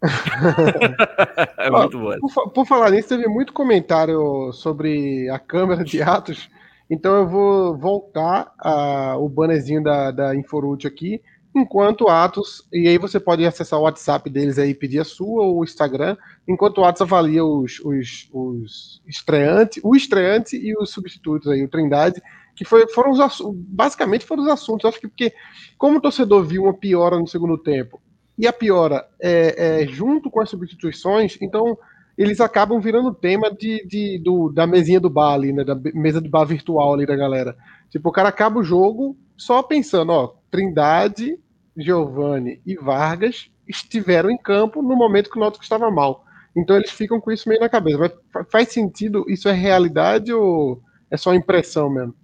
[1.58, 2.18] é muito bom.
[2.18, 6.50] Por, por, falar nisso, teve muito comentário sobre a câmera de Atos.
[6.88, 11.20] Então eu vou voltar a, o bannerzinho da, da Inforute aqui
[11.56, 15.58] enquanto Atos, e aí você pode acessar o WhatsApp deles aí, pedir a sua ou
[15.58, 16.14] o Instagram,
[16.46, 21.68] enquanto o Atos avalia os, os, os estreantes, o estreante e os substitutos aí, o
[21.68, 22.22] Trindade,
[22.54, 23.20] que foi, foram os
[23.68, 25.32] basicamente foram os assuntos, acho que porque
[25.78, 28.02] como o torcedor viu uma piora no segundo tempo,
[28.38, 31.78] e a piora é, é junto com as substituições, então
[32.16, 36.20] eles acabam virando tema de, de do, da mesinha do bar ali, né, da mesa
[36.20, 37.56] do bar virtual ali da galera.
[37.90, 41.38] Tipo, o cara acaba o jogo só pensando, ó, Trindade
[41.76, 46.24] Giovanni e Vargas estiveram em campo no momento que o Náutico estava mal.
[46.56, 47.98] Então eles ficam com isso meio na cabeça.
[47.98, 49.26] Mas faz sentido?
[49.28, 52.14] Isso é realidade ou é só impressão mesmo?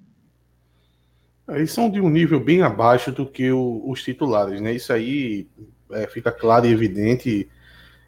[1.48, 4.72] Eles são de um nível bem abaixo do que o, os titulares, né?
[4.72, 5.48] Isso aí
[5.90, 7.48] é, fica claro e evidente.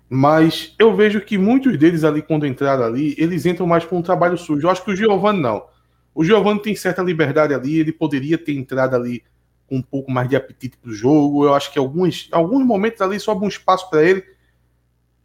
[0.08, 4.02] Mas eu vejo que muitos deles ali, quando entraram ali, eles entram mais para um
[4.02, 4.66] trabalho sujo.
[4.66, 5.64] Eu acho que o Giovanni não.
[6.14, 9.24] O Giovanni tem certa liberdade ali, ele poderia ter entrado ali
[9.66, 11.44] com um pouco mais de apetite para o jogo.
[11.44, 14.22] Eu acho que alguns, alguns momentos ali sobra um espaço para ele.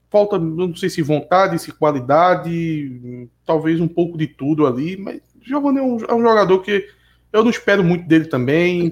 [0.10, 5.46] Falta, não sei se vontade, se qualidade, talvez um pouco de tudo ali, mas o
[5.48, 6.88] Giovanni é um, é um jogador que
[7.32, 8.92] eu não espero muito dele também.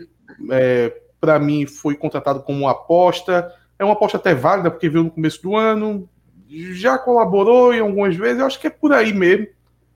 [0.51, 3.51] É, para mim, foi contratado como uma aposta.
[3.79, 6.09] É uma aposta até válida, porque veio no começo do ano,
[6.49, 8.39] já colaborou em algumas vezes.
[8.39, 9.47] Eu acho que é por aí mesmo.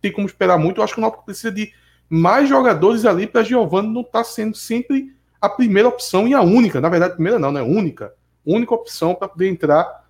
[0.01, 0.79] Tem como esperar muito.
[0.79, 1.73] Eu acho que o Náutico precisa de
[2.09, 6.41] mais jogadores ali para Giovanni não estar tá sendo sempre a primeira opção e a
[6.41, 6.81] única.
[6.81, 7.61] Na verdade, primeira não, né?
[7.61, 8.13] Única.
[8.45, 10.05] Única opção para poder entrar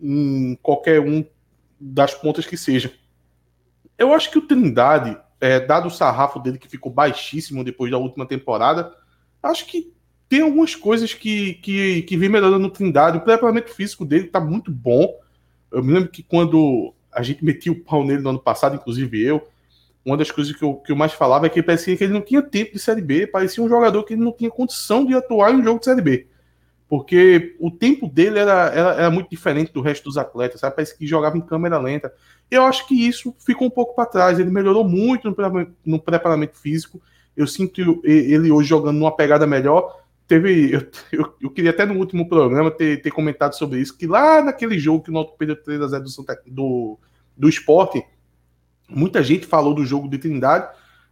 [0.00, 1.24] em qualquer um
[1.80, 2.92] das pontas que seja.
[3.98, 7.98] Eu acho que o Trindade, é, dado o sarrafo dele que ficou baixíssimo depois da
[7.98, 8.92] última temporada,
[9.42, 9.92] acho que
[10.28, 13.18] tem algumas coisas que, que, que vem melhorando no Trindade.
[13.18, 15.14] O preparamento físico dele está muito bom.
[15.70, 19.22] Eu me lembro que quando a gente metia o pau nele no ano passado, inclusive
[19.22, 19.46] eu,
[20.04, 22.20] uma das coisas que eu, que eu mais falava é que parecia que ele não
[22.20, 25.56] tinha tempo de Série B, parecia um jogador que não tinha condição de atuar em
[25.56, 26.26] um jogo de Série B.
[26.88, 30.76] Porque o tempo dele era, era, era muito diferente do resto dos atletas, sabe?
[30.76, 32.12] Parece que jogava em câmera lenta.
[32.48, 34.38] Eu acho que isso ficou um pouco para trás.
[34.38, 35.36] Ele melhorou muito no,
[35.84, 37.02] no preparamento físico.
[37.36, 40.05] Eu sinto ele hoje jogando numa pegada melhor.
[40.26, 44.06] Teve, eu, eu, eu, queria até no último programa ter, ter comentado sobre isso, que
[44.06, 46.10] lá naquele jogo que o Náutico perdeu 3 a 0 do,
[46.46, 46.98] do,
[47.36, 48.04] do esporte,
[48.88, 50.68] Muita gente falou do jogo de Trindade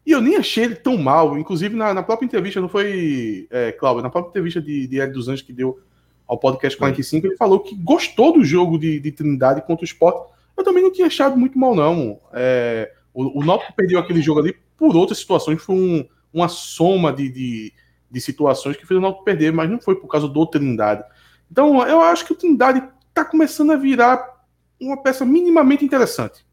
[0.07, 1.37] e eu nem achei ele tão mal.
[1.37, 5.15] Inclusive, na, na própria entrevista, não foi, é, Cláudio, na própria entrevista de, de Hélio
[5.15, 5.81] dos Anjos que deu
[6.27, 10.31] ao podcast 45, ele falou que gostou do jogo de, de Trindade contra o Sport.
[10.57, 12.21] Eu também não tinha achado muito mal, não.
[12.33, 17.12] É, o, o Náutico perdeu aquele jogo ali por outras situações, foi um, uma soma
[17.12, 17.73] de, de,
[18.15, 21.05] de, situações que fez o Náutico perder, mas não foi por causa do Trindade.
[21.51, 24.45] Então, eu acho que o Trindade está começando a virar
[24.81, 26.45] uma peça minimamente interessante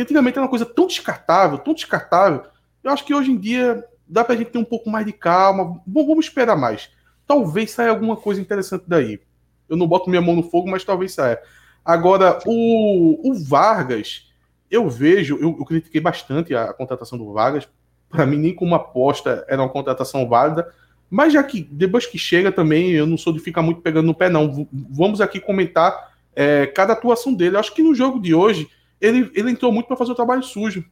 [0.00, 2.44] que antigamente era uma coisa tão descartável, tão descartável.
[2.82, 5.80] Eu acho que hoje em dia dá pra gente ter um pouco mais de calma.
[5.86, 6.90] Bom, vamos esperar mais.
[7.26, 9.20] Talvez saia alguma coisa interessante daí.
[9.68, 11.40] Eu não boto minha mão no fogo, mas talvez saia.
[11.84, 14.32] Agora, o, o Vargas,
[14.70, 17.68] eu vejo, eu, eu critiquei bastante a, a contratação do Vargas.
[18.08, 20.72] Para mim, nem como aposta era uma contratação válida.
[21.10, 24.14] Mas já que depois que chega também, eu não sou de ficar muito pegando no
[24.14, 24.68] pé, não.
[24.72, 27.56] Vamos aqui comentar é, cada atuação dele.
[27.56, 28.68] Eu acho que no jogo de hoje
[29.00, 30.84] ele, ele entrou muito para fazer o trabalho sujo.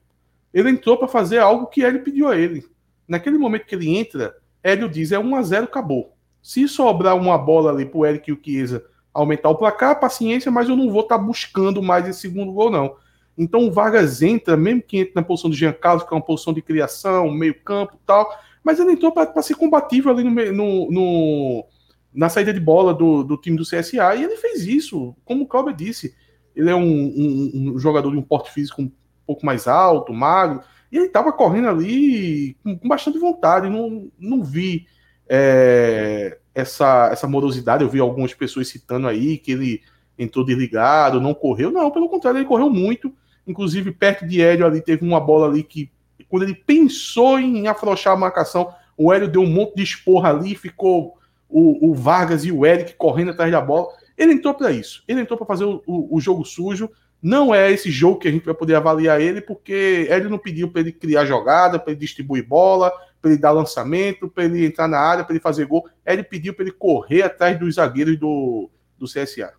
[0.53, 2.67] Ele entrou para fazer algo que ele pediu a ele.
[3.07, 6.13] Naquele momento que ele entra, Hélio diz: é 1 a 0 acabou.
[6.43, 10.69] Se sobrar uma bola ali pro Eric e o Chiesa aumentar o placar, paciência, mas
[10.69, 12.97] eu não vou estar tá buscando mais esse segundo gol, não.
[13.37, 16.23] Então o Vargas entra, mesmo que entre na posição de Jean Carlos, que é uma
[16.23, 18.29] posição de criação, meio-campo tal,
[18.69, 21.67] mas ele entrou para ser combatível ali no, no, no,
[22.13, 25.47] na saída de bola do, do time do CSA, e ele fez isso, como o
[25.47, 26.15] Cláudio disse
[26.55, 28.91] ele é um, um, um, jogador de um porte físico um
[29.25, 30.61] pouco mais alto, magro,
[30.93, 33.71] e ele estava correndo ali com, com, bastante vontade.
[33.71, 34.87] Não, não vi
[35.27, 37.85] é, essa, essa morosidade.
[37.85, 39.81] Eu vi algumas pessoas citando aí que ele
[40.19, 41.71] entrou desligado, não correu.
[41.71, 43.15] Não, pelo contrário, ele correu muito.
[43.47, 45.91] Inclusive, perto de Hélio ali, teve uma bola ali que,
[46.25, 50.55] quando ele pensou em afrouxar a marcação, o Hélio deu um monte de esporra ali,
[50.55, 51.17] ficou
[51.49, 53.89] o, o Vargas e o Eric correndo atrás da bola.
[54.17, 55.05] Ele entrou para isso.
[55.07, 56.91] Ele entrou para fazer o, o, o, jogo sujo.
[57.23, 60.71] Não é esse jogo que a gente vai poder avaliar ele, porque ele não pediu
[60.71, 64.89] para ele criar jogada, para ele distribuir bola, para ele dar lançamento, para ele entrar
[64.89, 65.89] na área, para ele fazer gol.
[66.05, 69.53] Ele pediu para ele correr atrás dos zagueiros do, do CSA.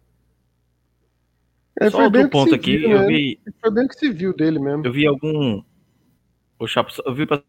[1.80, 3.07] É, Só outro ponto aqui, viu, eu né?
[3.07, 3.39] vi.
[3.62, 4.86] Foi bem que se viu dele mesmo.
[4.86, 5.62] Eu vi algum.
[6.60, 7.43] O Chapo, eu vi o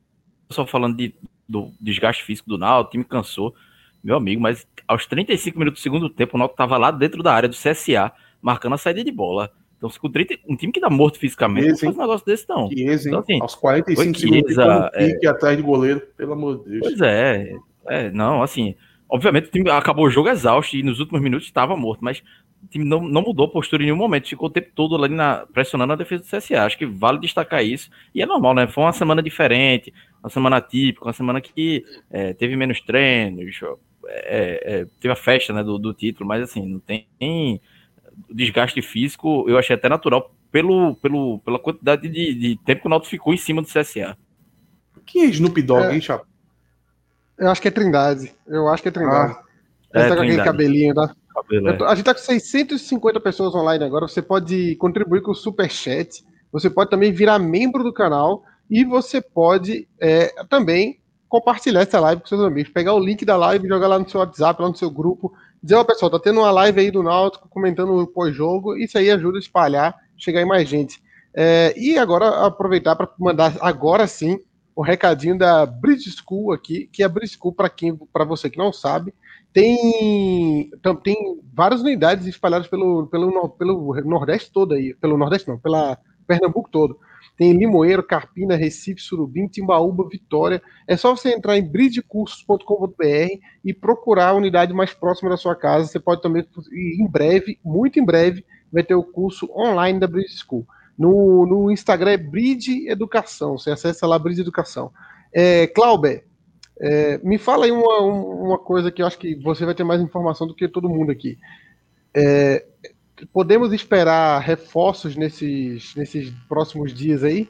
[0.48, 1.12] pessoal falando de,
[1.48, 3.54] do desgaste físico do Nau, o time cansou.
[4.02, 7.34] Meu amigo, mas aos 35 minutos do segundo tempo, o Náutico estava lá dentro da
[7.34, 9.52] área do CSA, marcando a saída de bola.
[9.76, 12.48] Então, com 30, um time que dá morto fisicamente, Chiesa, não faz um negócio desse,
[12.48, 12.68] não.
[12.68, 15.28] Chiesa, então, assim, aos 45 segundos, um pique é...
[15.28, 16.80] atrás de goleiro, pelo amor de Deus.
[16.80, 17.54] Pois é,
[17.88, 18.74] é, não, assim,
[19.08, 22.22] obviamente o time acabou o jogo exausto e nos últimos minutos estava morto, mas
[22.62, 25.14] o time não, não mudou a postura em nenhum momento, ficou o tempo todo ali
[25.14, 26.64] na, pressionando a defesa do CSA.
[26.64, 27.90] Acho que vale destacar isso.
[28.14, 28.66] E é normal, né?
[28.66, 29.92] Foi uma semana diferente,
[30.22, 33.60] uma semana típica, uma semana que é, teve menos treinos,
[34.06, 37.60] é, é, teve a festa né, do, do, título, mas assim, não tem
[38.28, 42.90] desgaste físico, eu achei até natural pelo, pelo, pela quantidade de, de tempo que o
[42.90, 44.16] Náutico ficou em cima do CSA.
[45.06, 46.26] Quem é Snoop Dogg, é, hein, Chapo?
[47.38, 48.34] Eu acho que é Trindade.
[48.46, 49.32] Eu acho que é Trindade.
[49.94, 51.14] Ah, é, tá com aquele cabelinho, tá?
[51.34, 51.88] Cabelo, tô, é.
[51.88, 54.08] a gente tá com 650 pessoas online agora.
[54.08, 56.24] Você pode contribuir com o Super Chat.
[56.52, 58.42] Você pode também virar membro do canal.
[58.68, 63.36] E você pode é, também compartilhar essa live com seus amigos, pegar o link da
[63.36, 66.40] live, jogar lá no seu WhatsApp, lá no seu grupo dizer, ó, pessoal, tá tendo
[66.40, 70.46] uma live aí do Náutico comentando o pós-jogo, isso aí ajuda a espalhar, chegar em
[70.46, 71.02] mais gente.
[71.34, 74.40] É, e agora aproveitar para mandar agora sim
[74.80, 78.56] o recadinho da Bridge School aqui, que a Bridge School, para quem, para você que
[78.56, 79.12] não sabe,
[79.52, 80.70] tem,
[81.04, 86.70] tem várias unidades espalhadas pelo, pelo, pelo Nordeste todo aí, pelo Nordeste não, pela Pernambuco
[86.70, 86.98] todo.
[87.36, 90.62] Tem Limoeiro, Carpina, Recife, Surubim, Timbaúba, Vitória.
[90.88, 95.88] É só você entrar em bridgecursos.com.br e procurar a unidade mais próxima da sua casa.
[95.88, 100.38] Você pode também, em breve, muito em breve, vai ter o curso online da Bridge
[100.38, 100.66] School.
[101.00, 103.56] No, no Instagram é Bridge Educação.
[103.56, 104.92] Você acessa lá Bridge Educação.
[105.32, 106.26] É, Clauber,
[106.78, 110.02] é, me fala aí uma, uma coisa que eu acho que você vai ter mais
[110.02, 111.38] informação do que todo mundo aqui.
[112.14, 112.66] É,
[113.32, 117.48] podemos esperar reforços nesses, nesses próximos dias aí?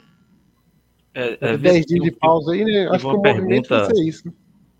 [1.13, 2.87] É, é, 10 dias de pausa aí, né?
[2.87, 4.27] Acho que o pergunta, movimento vai ser isso.
[4.27, 4.33] Né?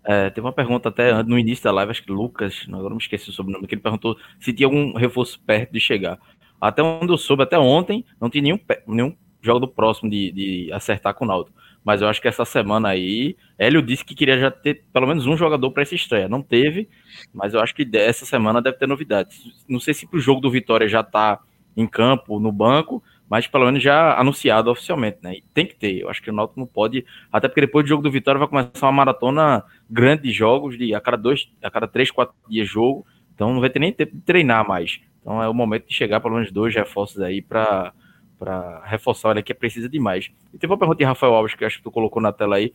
[0.04, 3.02] É, teve uma pergunta até no início da live, acho que Lucas, agora não me
[3.02, 6.18] esqueci o sobrenome, que ele perguntou se tinha algum reforço perto de chegar.
[6.62, 10.72] Até onde eu soube, até ontem, não tinha nenhum, nenhum jogo do próximo de, de
[10.72, 11.50] acertar com o Naldo.
[11.84, 15.26] Mas eu acho que essa semana aí, Hélio disse que queria já ter pelo menos
[15.26, 16.28] um jogador para essa estreia.
[16.28, 16.88] Não teve,
[17.34, 19.42] mas eu acho que essa semana deve ter novidades.
[19.68, 21.40] Não sei se para o jogo do Vitória já está
[21.76, 25.34] em campo, no banco, mas pelo menos já anunciado oficialmente, né?
[25.34, 26.02] E tem que ter.
[26.02, 28.46] Eu acho que o Náutico não pode, até porque depois do jogo do Vitória vai
[28.46, 32.68] começar uma maratona grande de jogos, de a cada dois, a cada três, quatro dias
[32.68, 33.04] jogo.
[33.34, 35.00] Então não vai ter nem tempo de treinar mais.
[35.22, 37.94] Então é o momento de chegar pelo menos dois reforços aí para
[38.38, 40.28] para reforçar, olha, que precisa demais.
[40.52, 42.74] E teve uma pergunta de Rafael Alves, que acho que tu colocou na tela aí,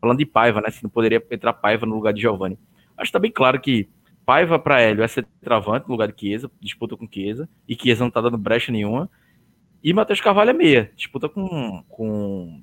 [0.00, 0.70] falando de Paiva, né?
[0.70, 2.58] Se não poderia entrar Paiva no lugar de Giovanni.
[2.96, 3.90] Acho que tá bem claro que
[4.24, 8.04] Paiva para Hélio é ser travante no lugar de Chiesa, disputa com Chiesa, e Chiesa
[8.04, 9.10] não tá dando brecha nenhuma.
[9.84, 12.62] E Matheus Carvalho é meia, disputa com com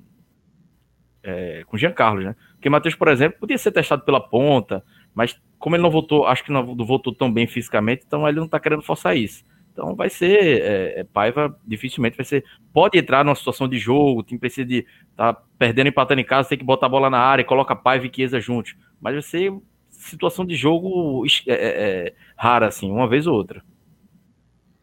[1.22, 2.34] é, com Jean Carlos, né?
[2.54, 4.84] Porque Matheus, por exemplo, podia ser testado pela ponta,
[5.14, 8.48] mas como ele não voltou, acho que não voltou tão bem fisicamente, então ele não
[8.48, 9.44] tá querendo forçar isso.
[9.72, 12.44] Então vai ser é, é, Paiva dificilmente vai ser.
[12.72, 14.86] Pode entrar numa situação de jogo, o time precisa de
[15.16, 18.10] tá perdendo empatando em casa, tem que botar a bola na área, coloca Paiva e
[18.14, 18.74] Chiesa juntos.
[19.00, 19.52] Mas vai ser
[19.90, 23.62] situação de jogo é, é, é, rara, assim, uma vez ou outra.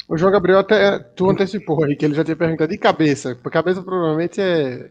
[0.07, 3.35] O João Gabriel até tu antecipou aí que ele já tinha perguntado de cabeça.
[3.35, 4.89] Por cabeça provavelmente é,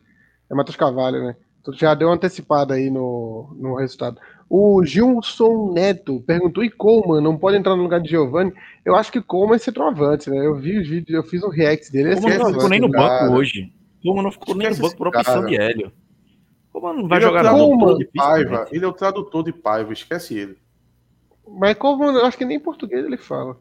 [0.50, 1.36] é Matheus Cavalho, né?
[1.64, 4.20] Tu já deu uma antecipada aí no, no resultado.
[4.48, 8.52] O Gilson Neto perguntou: e Coleman não pode entrar no lugar de Giovanni?
[8.84, 10.46] Eu acho que Coleman é centroavante, né?
[10.46, 12.14] Eu vi os vídeos, eu fiz um react dele.
[12.14, 13.30] Coleman não ficou nem no banco cara.
[13.32, 13.72] hoje.
[14.02, 15.92] Coleman não ficou nem no banco por opção de Hélio.
[16.72, 18.68] Coleman não vai ele jogar é o de Paiva.
[18.70, 20.56] Ele é o tradutor de Paiva, esquece ele.
[21.48, 23.56] Mas Coleman, eu acho que nem em português ele fala.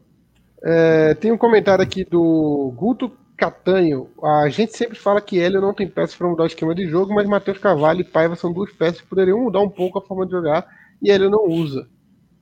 [0.62, 4.08] É, tem um comentário aqui do Guto Catanho.
[4.22, 7.14] A gente sempre fala que Hélio não tem peças para mudar o esquema de jogo,
[7.14, 10.24] mas Matheus Cavalho e Paiva são duas peças que poderiam mudar um pouco a forma
[10.24, 10.66] de jogar
[11.02, 11.88] e Hélio não usa.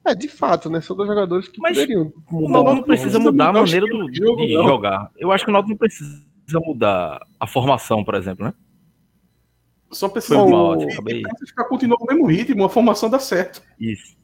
[0.07, 0.81] É, de fato, né?
[0.81, 2.47] São dois jogadores que mas poderiam mudar.
[2.47, 5.11] O Náutico não precisa mudar a maneira do, de, jogo, de jogar.
[5.17, 8.55] Eu acho que o Náutico não precisa mudar a formação, por exemplo, né?
[9.91, 10.77] Só precisa mal,
[11.47, 13.63] ficar continuando no mesmo ritmo, a formação dá certo.
[13.79, 14.17] Isso.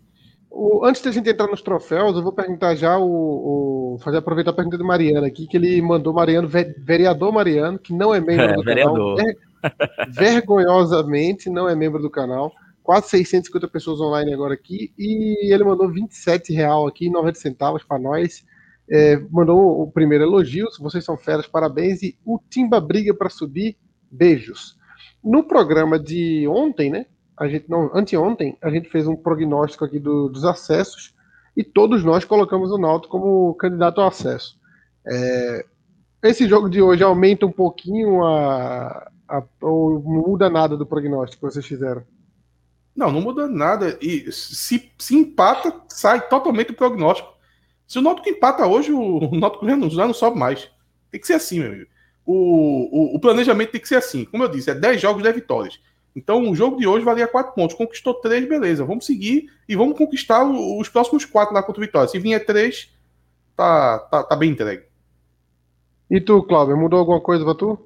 [0.50, 4.50] O, antes da gente entrar nos troféus, eu vou perguntar já o, o, fazer aproveitar
[4.50, 8.46] a pergunta do Mariano aqui, que ele mandou Mariano, vereador Mariano, que não é membro
[8.46, 9.16] é, do vereador.
[9.16, 9.16] canal.
[9.16, 9.38] Ver,
[10.08, 12.52] vergonhosamente não é membro do canal.
[12.82, 14.92] Quase 650 pessoas online agora aqui.
[14.98, 18.44] E ele mandou 27 real aqui, 90 centavos para nós.
[18.90, 20.66] É, mandou o primeiro elogio.
[20.80, 22.02] Vocês são feras, parabéns.
[22.02, 23.76] E o Timba briga para subir.
[24.10, 24.76] Beijos.
[25.22, 27.06] No programa de ontem, né?
[27.40, 31.14] A gente não, anteontem, a gente fez um prognóstico aqui do, dos acessos
[31.56, 34.60] e todos nós colocamos o Náutico como candidato ao acesso.
[35.06, 35.64] É,
[36.22, 41.52] esse jogo de hoje aumenta um pouquinho a, a, ou muda nada do prognóstico que
[41.54, 42.04] vocês fizeram?
[42.94, 43.96] Não, não muda nada.
[44.02, 47.32] E se, se empata, sai totalmente o prognóstico.
[47.86, 50.70] Se o Náutico empata hoje, o Náutico já não, já não sobe mais.
[51.10, 51.90] Tem que ser assim, meu amigo.
[52.26, 54.26] O, o, o planejamento tem que ser assim.
[54.26, 55.80] Como eu disse, é 10 jogos, 10 vitórias.
[56.14, 57.76] Então, o jogo de hoje valia 4 pontos.
[57.76, 58.84] Conquistou 3, beleza.
[58.84, 62.08] Vamos seguir e vamos conquistar os próximos 4 lá contra o Vitória.
[62.08, 62.92] Se vier 3,
[63.56, 64.84] tá, tá, tá bem entregue.
[66.10, 67.78] E tu, Cláudio, mudou alguma coisa pra tu?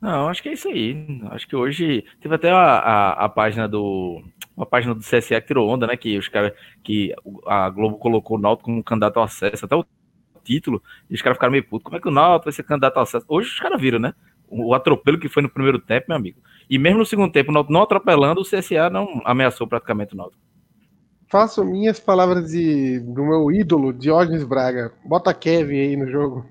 [0.00, 1.20] Não, acho que é isso aí.
[1.30, 4.22] Acho que hoje teve até a, a, a página do
[4.56, 5.96] uma página do CSE que tirou onda, né?
[5.96, 6.52] Que os caras
[6.82, 7.14] que
[7.46, 9.84] a Globo colocou o Náutico como candidato ao acesso, até o
[10.44, 11.84] título, e os caras ficaram meio putos.
[11.84, 13.26] Como é que o Náutico vai ser candidato ao acesso?
[13.28, 14.14] Hoje os caras viram, né?
[14.48, 16.40] O atropelo que foi no primeiro tempo, meu amigo.
[16.68, 20.42] E mesmo no segundo tempo, não atropelando, o CSA não ameaçou praticamente o Náutico.
[21.28, 24.92] Faço minhas palavras de, do meu ídolo, Diógenes Braga.
[25.04, 26.46] Bota Kevin aí no jogo.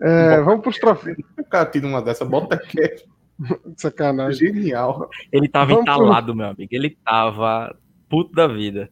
[0.00, 1.18] É, vamos para os troféus.
[1.38, 3.02] O cara tira uma dessa, bota Kevin.
[3.76, 4.52] Sacanagem.
[4.52, 5.08] Genial.
[5.32, 6.36] Ele tava vamos entalado, pro...
[6.36, 6.68] meu amigo.
[6.70, 7.74] Ele tava
[8.08, 8.90] puto da vida.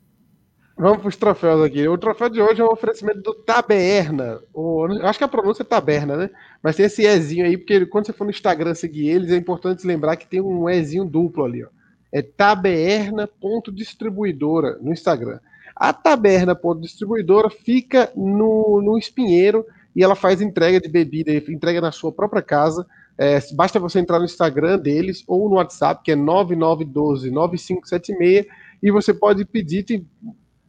[0.76, 1.86] Vamos para os troféus aqui.
[1.86, 4.40] O troféu de hoje é um oferecimento do Taberna.
[4.54, 6.30] O, acho que a pronúncia é Taberna, né?
[6.62, 9.86] Mas tem esse Ezinho aí, porque quando você for no Instagram seguir eles, é importante
[9.86, 11.68] lembrar que tem um Ezinho duplo ali, ó.
[12.10, 15.38] É taberna.distribuidora no Instagram.
[15.74, 19.64] A taberna.distribuidora fica no, no Espinheiro
[19.96, 22.86] e ela faz entrega de bebida, entrega na sua própria casa.
[23.16, 28.46] É, basta você entrar no Instagram deles ou no WhatsApp, que é 9912-9576,
[28.82, 30.06] e você pode pedir, tem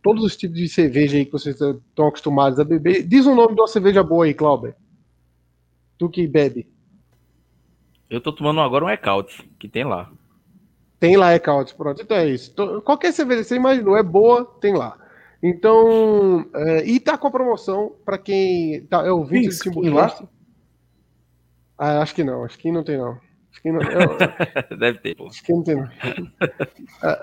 [0.04, 3.08] todos os tipos de cerveja aí que vocês estão acostumados a beber.
[3.08, 4.76] Diz o nome de uma cerveja boa aí, Clauber.
[5.98, 6.68] Tu que bebe.
[8.10, 10.12] Eu tô tomando agora um Ecaute, que tem lá.
[11.00, 12.02] Tem lá Ecaute, pronto.
[12.02, 12.54] Então é isso.
[12.84, 15.00] Qualquer cerveja que você imaginou é boa, tem lá.
[15.42, 20.28] Então, é, e tá com a promoção para quem tá, é ouvinte do Timbucast.
[21.78, 23.20] Ah, acho que não, acho que não tem não.
[23.54, 23.82] Acho que não.
[23.82, 24.18] Eu,
[24.78, 25.28] Deve ter, pô.
[25.28, 25.76] Acho que não tem.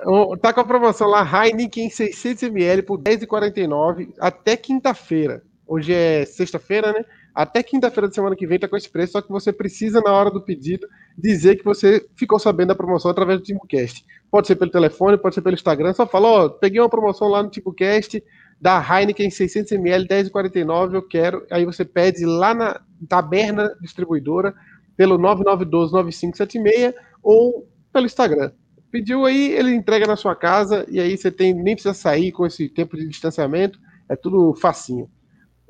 [0.06, 5.42] Uh, tá com a promoção lá, Heineken 600ml por 10,49 até quinta-feira.
[5.66, 7.04] Hoje é sexta-feira, né?
[7.34, 10.12] Até quinta-feira da semana que vem tá com esse preço, só que você precisa, na
[10.12, 14.04] hora do pedido, dizer que você ficou sabendo da promoção através do TimbuCast.
[14.30, 17.28] Pode ser pelo telefone, pode ser pelo Instagram, só fala, ó, oh, peguei uma promoção
[17.28, 18.22] lá no TimbuCast
[18.60, 21.46] da Heineken 600ml, 10,49, eu quero.
[21.50, 24.54] Aí você pede lá na taberna distribuidora,
[25.00, 28.52] pelo 99129576 ou pelo Instagram.
[28.90, 32.44] Pediu aí, ele entrega na sua casa e aí você tem nem precisa sair com
[32.44, 33.78] esse tempo de distanciamento,
[34.10, 35.10] é tudo facinho.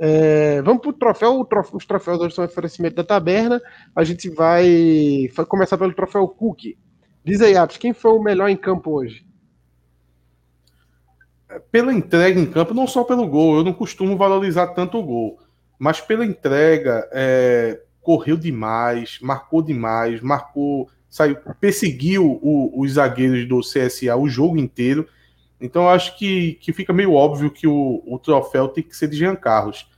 [0.01, 1.47] É, vamos para o troféu.
[1.73, 3.63] Os troféus hoje são oferecimento da taberna.
[3.95, 6.77] A gente vai, começar pelo troféu Cook.
[7.25, 9.25] Diz aí, Atos, quem foi o melhor em campo hoje?
[11.71, 15.39] Pela entrega em campo, não só pelo gol, eu não costumo valorizar tanto o gol,
[15.79, 23.61] mas pela entrega, é, correu demais, marcou demais, marcou, saiu, perseguiu o, os zagueiros do
[23.61, 25.07] CSA o jogo inteiro.
[25.61, 29.09] Então eu acho que, que fica meio óbvio que o, o troféu tem que ser
[29.09, 29.89] de Jean Carlos.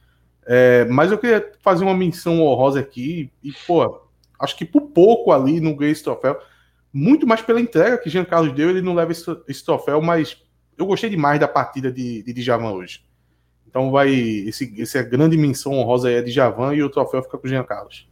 [0.45, 4.01] É, mas eu queria fazer uma menção honrosa aqui, e, pô,
[4.39, 6.37] acho que por pouco ali não ganhei esse troféu.
[6.93, 10.37] Muito mais pela entrega que Jean Carlos deu, ele não leva esse, esse troféu, mas
[10.77, 13.05] eu gostei demais da partida de, de Djavan hoje.
[13.73, 14.13] Então vai.
[14.13, 17.51] Esse, essa grande menção honrosa aí é de Javan e o troféu fica com o
[17.51, 18.07] Jean Carlos.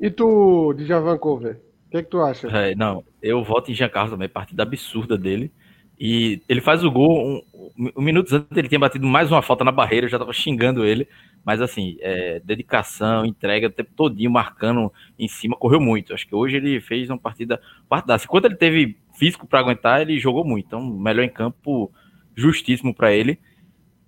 [0.00, 1.60] E tu, Djavan Cover?
[1.86, 2.48] O que, é que tu acha?
[2.48, 5.52] É, não, eu voto em Jean Carlos também, partida absurda dele.
[6.00, 7.42] E ele faz o gol,
[7.78, 10.32] um, um minutos antes ele tinha batido mais uma falta na barreira, eu já tava
[10.32, 11.08] xingando ele,
[11.44, 16.12] mas assim, é, dedicação, entrega, o tempo todinho marcando em cima, correu muito.
[16.12, 18.24] Acho que hoje ele fez uma partida partidaça.
[18.24, 20.66] Enquanto ele teve físico para aguentar, ele jogou muito.
[20.66, 21.90] Então, melhor em campo,
[22.34, 23.38] justíssimo para ele.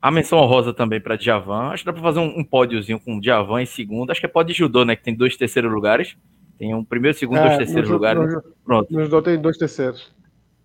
[0.01, 1.71] A menção honrosa também para Djavan.
[1.71, 4.11] Acho que dá para fazer um, um pódiozinho com Djavan em segundo.
[4.11, 4.95] Acho que é pódio de judô, né?
[4.95, 6.17] Que tem dois terceiros lugares.
[6.59, 8.35] Tem um primeiro, segundo, é, dois terceiros lugares.
[8.35, 8.93] No, Pronto.
[8.93, 10.13] No judô tem dois terceiros.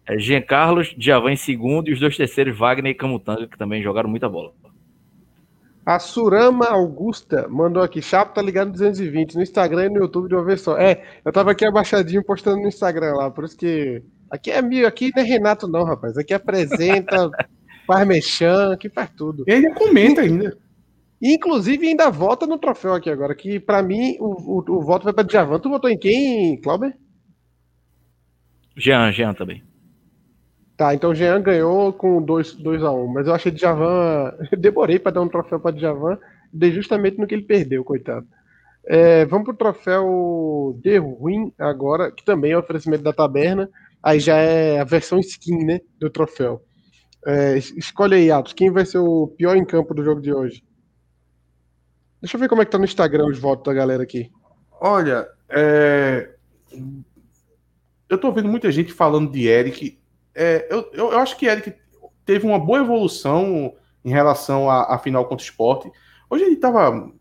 [0.06, 3.82] É Jean Carlos, Djavan em segundo e os dois terceiros, Wagner e Camutanga, que também
[3.82, 4.52] jogaram muita bola.
[5.86, 10.30] A Surama Augusta mandou aqui, Chapo tá ligado no 220, no Instagram e no YouTube
[10.30, 10.78] de uma vez só.
[10.78, 14.02] É, eu tava aqui abaixadinho postando no Instagram lá, por isso que.
[14.30, 16.18] Aqui é mil, aqui não é Renato, não, rapaz.
[16.18, 17.30] Aqui apresenta,
[17.86, 19.44] faz mexão, aqui faz tudo.
[19.48, 20.58] E ainda comenta ainda.
[21.22, 25.14] Inclusive, ainda vota no troféu aqui agora, que para mim o, o, o, voto vai
[25.14, 25.60] para Djavan.
[25.60, 26.94] Tu votou em quem, Clauber?
[28.76, 29.64] Jean, Jean também.
[30.76, 34.34] Tá, então o Jean ganhou com 2 a 1 um, mas eu achei Djavan.
[34.58, 36.18] demorei para dar um troféu para Djavan,
[36.52, 38.28] dei justamente no que ele perdeu, coitado.
[38.86, 43.70] É, vamos pro troféu The Ruim agora, que também é oferecimento da taberna.
[44.02, 45.80] Aí já é a versão skin, né?
[45.98, 46.62] Do troféu.
[47.26, 50.64] É, escolhe aí, Atos, quem vai ser o pior em campo do jogo de hoje?
[52.22, 54.32] Deixa eu ver como é que tá no Instagram os votos da galera aqui.
[54.80, 56.30] Olha, é...
[58.10, 60.00] eu tô vendo muita gente falando de Eric.
[60.36, 61.74] É, eu, eu, eu, acho que Eric
[62.26, 65.92] teve uma boa evolução em relação à, à final contra o esporte.
[66.30, 67.12] Hoje ele tava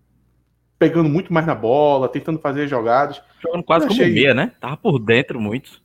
[0.78, 3.22] pegando muito mais na bola, tentando fazer jogadas.
[3.40, 4.06] Jogando quase achei...
[4.06, 4.52] como meia, né?
[4.60, 5.82] Tava por dentro muito.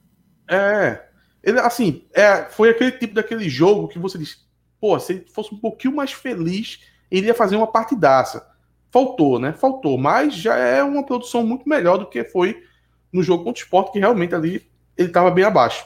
[0.49, 1.06] É.
[1.43, 4.45] Ele, assim, é, foi aquele tipo daquele jogo que você diz,
[4.79, 8.47] pô, se ele fosse um pouquinho mais feliz, ele ia fazer uma partidaça.
[8.91, 9.53] Faltou, né?
[9.53, 12.63] Faltou, mas já é uma produção muito melhor do que foi
[13.11, 14.67] no jogo contra o Sport, que realmente ali
[14.97, 15.85] ele estava bem abaixo.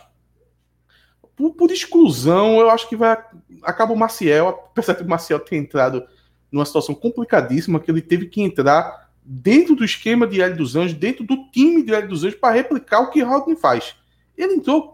[1.36, 3.18] Por, por, exclusão, eu acho que vai.
[3.64, 6.06] Acaba o Maciel, apesar de o Maciel ter entrado
[6.52, 10.94] numa situação complicadíssima, que ele teve que entrar dentro do esquema de Hélio dos Anjos,
[10.94, 13.96] dentro do time de Hélio dos Anjos, para replicar o que Rodney faz.
[14.42, 14.94] Ele entrou.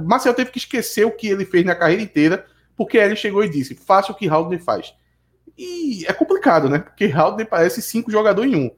[0.00, 2.46] Marcel teve que esquecer o que ele fez na carreira inteira,
[2.76, 4.92] porque ele chegou e disse: faça o que Haldner faz.
[5.56, 6.80] E é complicado, né?
[6.80, 8.70] Porque Haldner parece cinco jogadores em um.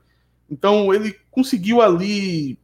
[0.51, 2.59] Então ele conseguiu ali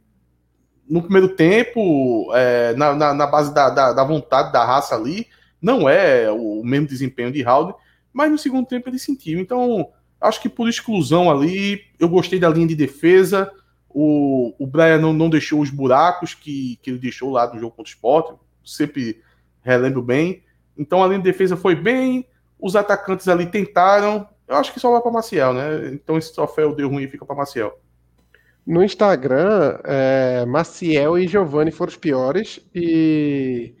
[0.87, 5.27] no primeiro tempo, é, na, na, na, base da, da, da, vontade da raça ali,
[5.61, 7.75] não é o mesmo desempenho de Howard,
[8.13, 9.39] mas no segundo tempo ele sentiu.
[9.39, 9.89] Então,
[10.21, 13.51] acho que por exclusão ali, eu gostei da linha de defesa.
[13.89, 17.75] O, o Brian não, não deixou os buracos que, que ele deixou lá no jogo
[17.75, 19.21] contra o Sport, sempre
[19.61, 20.43] relembro bem.
[20.77, 22.25] Então a linha de defesa foi bem,
[22.59, 24.27] os atacantes ali tentaram.
[24.47, 25.89] Eu acho que só vai para Maciel, né?
[25.93, 27.79] Então esse troféu deu ruim e fica para Maciel.
[28.65, 32.59] No Instagram, é, Maciel e Giovanni foram os piores.
[32.75, 33.73] E.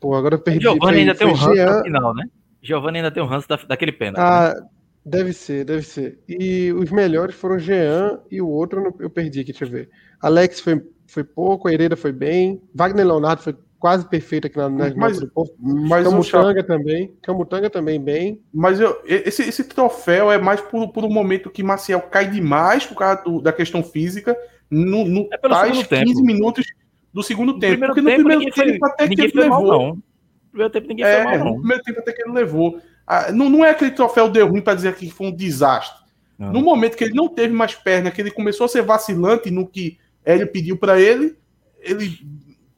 [0.00, 0.62] Pô, agora eu perdi.
[0.62, 2.24] Giovanni ainda tem um ranço final, né?
[2.60, 4.18] Giovanni ainda tem um ranço da, daquele pênalti.
[4.18, 4.68] Ah, né?
[5.06, 6.18] Deve ser, deve ser.
[6.28, 9.88] E os melhores foram Jean e o outro eu perdi aqui, deixa eu ver.
[10.20, 12.60] Alex foi, foi pouco, a Hereda foi bem.
[12.74, 15.52] Wagner Leonardo foi quase perfeito aqui na, nas mas, do povo.
[15.60, 17.14] Mas Camutanga também.
[17.22, 18.42] Camutanga também bem.
[18.52, 22.84] Mas eu, esse, esse troféu é mais por, por um momento que Maciel cai demais
[22.84, 24.36] por causa do, da questão física
[24.68, 26.22] no, no é tais 15 tempo.
[26.22, 26.66] minutos
[27.14, 27.86] do segundo no tempo.
[27.86, 29.48] Porque no tempo, primeiro tempo foi, até que ele levou.
[29.48, 29.88] Mal, não.
[29.94, 30.02] No
[30.50, 31.52] primeiro tempo ninguém é, foi mal, não.
[31.52, 32.80] No primeiro tempo até que ele levou.
[33.06, 36.04] Ah, não, não é aquele troféu deu ruim para dizer que foi um desastre.
[36.38, 36.52] Não.
[36.52, 39.66] No momento que ele não teve mais perna, que ele começou a ser vacilante no
[39.66, 41.36] que Hélio pediu para ele,
[41.80, 42.18] ele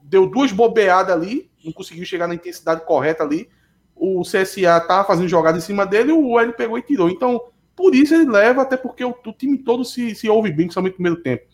[0.03, 3.49] deu duas bobeadas ali, não conseguiu chegar na intensidade correta ali.
[3.97, 7.09] O CSA tava fazendo jogada em cima dele, o L pegou e tirou.
[7.09, 7.41] Então,
[7.74, 10.93] por isso ele leva, até porque o, o time todo se, se ouve bem, somente
[10.93, 11.47] no primeiro tempo.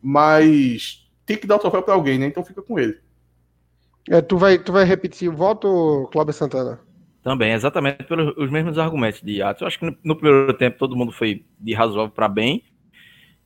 [0.00, 2.26] Mas tem que dar o troféu para alguém, né?
[2.26, 2.98] Então fica com ele.
[4.08, 6.80] É, tu, vai, tu vai repetir o voto, Cláudio Santana?
[7.22, 9.60] Também, exatamente pelos mesmos argumentos de Atos.
[9.60, 12.64] Eu acho que no, primeiro tempo todo mundo foi de razoável para bem.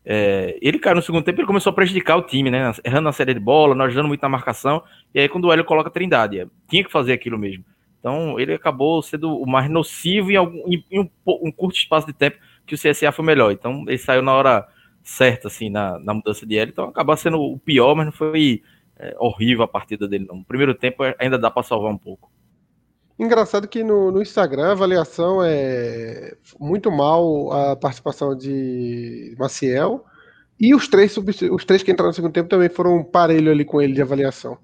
[0.04, 2.70] É, ele caiu no segundo tempo, ele começou a prejudicar o time, né?
[2.84, 4.82] Errando na série de bola, nós ajudando muito na marcação.
[5.12, 7.64] E aí, quando o Hélio coloca a Trindade, é, tinha que fazer aquilo mesmo.
[7.98, 12.06] Então, ele acabou sendo o mais nocivo em, algum, em, em um, um, curto espaço
[12.06, 13.50] de tempo que o CSA foi melhor.
[13.50, 14.68] Então, ele saiu na hora
[15.02, 16.70] certa, assim, na, na mudança de Hélio.
[16.70, 18.62] Então, acabou sendo o pior, mas não foi
[18.98, 20.36] é, horrível a partida dele, não.
[20.36, 22.30] No primeiro tempo, ainda dá para salvar um pouco.
[23.18, 30.04] Engraçado que no, no, Instagram a avaliação é muito mal a participação de Maciel.
[30.58, 33.64] E os três, os três que entraram no segundo tempo também foram um parelho ali
[33.64, 34.58] com ele de avaliação.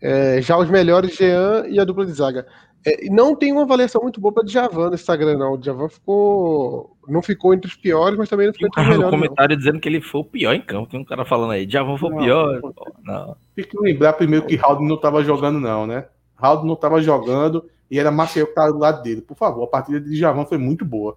[0.00, 2.46] É, já os melhores, Jean e a dupla de zaga.
[2.86, 5.54] É, não tem uma avaliação muito boa para o Djavan no Instagram, não.
[5.54, 6.96] O Djavan ficou.
[7.08, 9.08] Não ficou entre os piores, mas também não ficou entre os melhores.
[9.08, 9.58] um comentário não.
[9.58, 10.88] dizendo que ele foi o pior em campo.
[10.88, 12.60] Tem um cara falando aí, Djavan foi o pior.
[13.02, 13.36] Não.
[13.56, 16.06] Tem que lembrar primeiro que Raul não estava jogando, não, né?
[16.36, 19.22] Raul não estava jogando e era Maciel que estava do lado dele.
[19.22, 21.16] Por favor, a partida de Javan foi muito boa.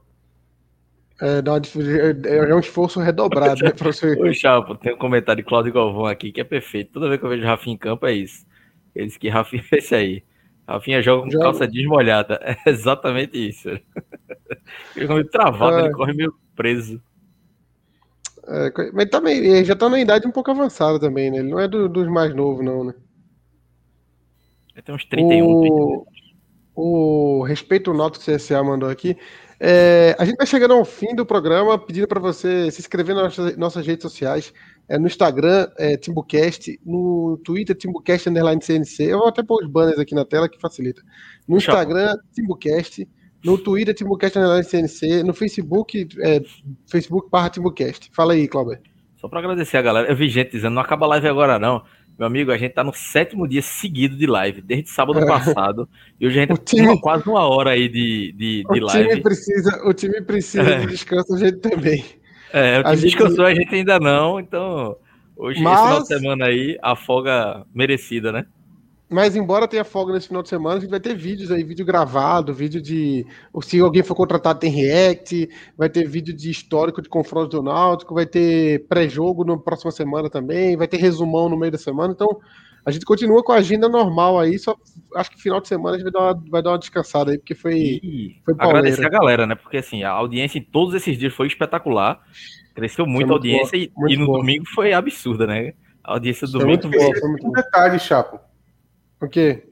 [1.22, 1.38] É,
[2.28, 4.18] é, é um esforço redobrado, né, professor?
[4.26, 6.94] Ô, Chapo, tem um comentário de Cláudio Galvão aqui que é perfeito.
[6.94, 8.46] Toda vez que eu vejo Rafinha em campo é isso.
[8.96, 10.24] Eles que Rafinha é esse aí.
[10.68, 11.44] Rafinha joga com joga.
[11.44, 12.40] calça desmolhada.
[12.66, 13.70] É exatamente isso.
[14.96, 15.82] Ele meio travado, é.
[15.82, 17.02] ele corre meio preso.
[18.48, 21.38] É, mas também, ele já tá na idade um pouco avançada também, né?
[21.38, 22.94] Ele não é do, dos mais novos, não, né?
[24.74, 25.62] Ele tem uns 31, o...
[25.62, 26.21] 32
[26.84, 29.16] o Respeito Noto que o CSA mandou aqui.
[29.60, 33.38] É, a gente vai chegando ao fim do programa, pedindo para você se inscrever nas
[33.38, 34.52] nossas, nossas redes sociais.
[34.90, 39.04] É, no Instagram, é, Timbucast, no Twitter, Timbucast Underline CNC.
[39.04, 41.04] Eu vou até pôr os banners aqui na tela que facilita.
[41.48, 43.08] No Instagram, Timbucast.
[43.46, 45.22] No Twitter, Timbucast Underline CNC.
[45.22, 46.42] No Facebook, é,
[46.90, 48.10] Facebook barra Timbucast.
[48.12, 48.80] Fala aí, Cláudio.
[49.18, 50.10] Só para agradecer a galera.
[50.10, 51.84] Eu vi gente dizendo, não acaba a live agora não.
[52.22, 55.26] Meu amigo, a gente tá no sétimo dia seguido de live, desde sábado é.
[55.26, 55.90] passado.
[56.20, 59.10] E hoje a gente tem quase uma hora aí de, de, de o live.
[59.10, 60.80] Time precisa, o time precisa é.
[60.82, 62.06] de descanso, a gente também.
[62.54, 63.06] É, o time a gente...
[63.06, 64.40] descansou, a gente ainda não.
[64.40, 64.96] Então,
[65.36, 65.74] hoje, Mas...
[65.74, 68.46] esse final de semana aí, a folga merecida, né?
[69.12, 71.86] Mas embora tenha folga nesse final de semana, a gente vai ter vídeos aí, vídeo
[71.86, 73.26] gravado, vídeo de.
[73.62, 78.16] Se alguém for contratado, tem react, vai ter vídeo de histórico de confronto do Náutico,
[78.16, 82.14] vai ter pré-jogo na próxima semana também, vai ter resumão no meio da semana.
[82.14, 82.40] Então,
[82.86, 84.78] a gente continua com a agenda normal aí, só
[85.18, 87.38] acho que final de semana a gente vai dar uma, vai dar uma descansada aí,
[87.38, 88.00] porque foi.
[88.02, 89.56] E foi agradecer a galera, né?
[89.56, 92.22] Porque assim, a audiência em todos esses dias foi espetacular.
[92.74, 94.38] Cresceu muito, muito a audiência boa, e, e, no boa.
[94.40, 95.74] domingo foi absurda, né?
[96.02, 96.88] A audiência do domingo.
[96.88, 98.51] Muito boa, foi muito um detalhe, Chapo.
[99.22, 99.64] O quê?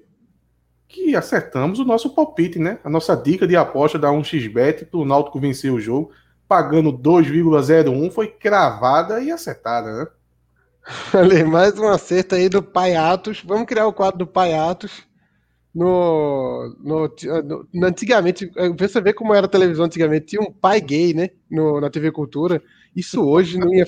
[0.88, 2.78] Que acertamos o nosso palpite, né?
[2.84, 6.12] A nossa dica de aposta da 1xBet para o Náutico vencer o jogo,
[6.48, 10.08] pagando 2,01, foi cravada e acertada, né?
[11.14, 13.44] Ali, mais um acerto aí do Pai Atos.
[13.44, 15.08] Vamos criar o quadro do Pai Atos.
[15.74, 17.16] No, no,
[17.74, 21.30] no, antigamente, você vê como era a televisão antigamente, tinha um pai gay, né?
[21.50, 22.62] No, na TV Cultura.
[22.96, 23.88] Isso hoje não ia,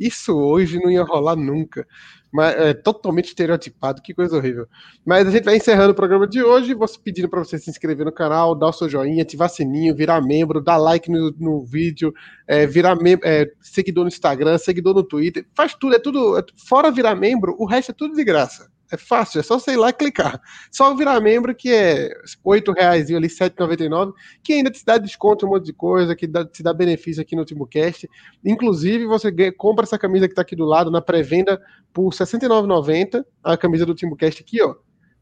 [0.00, 1.86] isso hoje não ia rolar nunca
[2.32, 4.66] mas é totalmente estereotipado, que coisa horrível.
[5.04, 8.04] Mas a gente vai encerrando o programa de hoje, vou pedindo para você se inscrever
[8.04, 12.12] no canal, dar o seu joinha, ativar sininho, virar membro, dar like no, no vídeo,
[12.46, 16.90] é, virar é, seguidor no Instagram, seguidor no Twitter, faz tudo, é tudo, é, fora
[16.90, 18.70] virar membro, o resto é tudo de graça.
[18.90, 20.40] É fácil, é só ir lá e clicar.
[20.70, 24.12] Só virar membro, que é R$ reais ali, R$ 7,99,
[24.42, 27.44] que ainda te dá desconto um monte de coisa, que te dá benefício aqui no
[27.44, 28.08] Timbucast.
[28.42, 31.60] Inclusive, você compra essa camisa que está aqui do lado na pré-venda
[31.92, 34.74] por R$ 69,90, a camisa do Timbucast aqui, ó.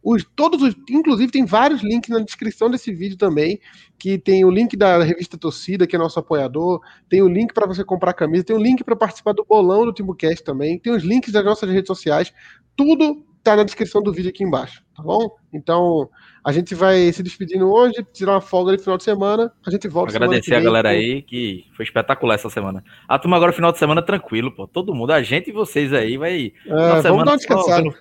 [0.08, 3.58] Os, todos os, inclusive tem vários links na descrição desse vídeo também,
[3.98, 7.66] que tem o link da revista Torcida, que é nosso apoiador, tem o link para
[7.66, 11.02] você comprar camisa, tem o link para participar do bolão do Timbucast também, tem os
[11.02, 12.32] links das nossas redes sociais,
[12.76, 15.28] tudo tá na descrição do vídeo aqui embaixo, tá bom?
[15.52, 16.08] Então,
[16.44, 19.88] a gente vai se despedindo hoje, tirar uma folga no final de semana, a gente
[19.88, 22.84] volta Agradecer a galera aí, que foi espetacular essa semana.
[23.08, 24.66] A turma agora, final de semana, tranquilo, pô.
[24.66, 26.52] Todo mundo, a gente e vocês aí, vai.
[26.66, 27.94] É, vamos dar uma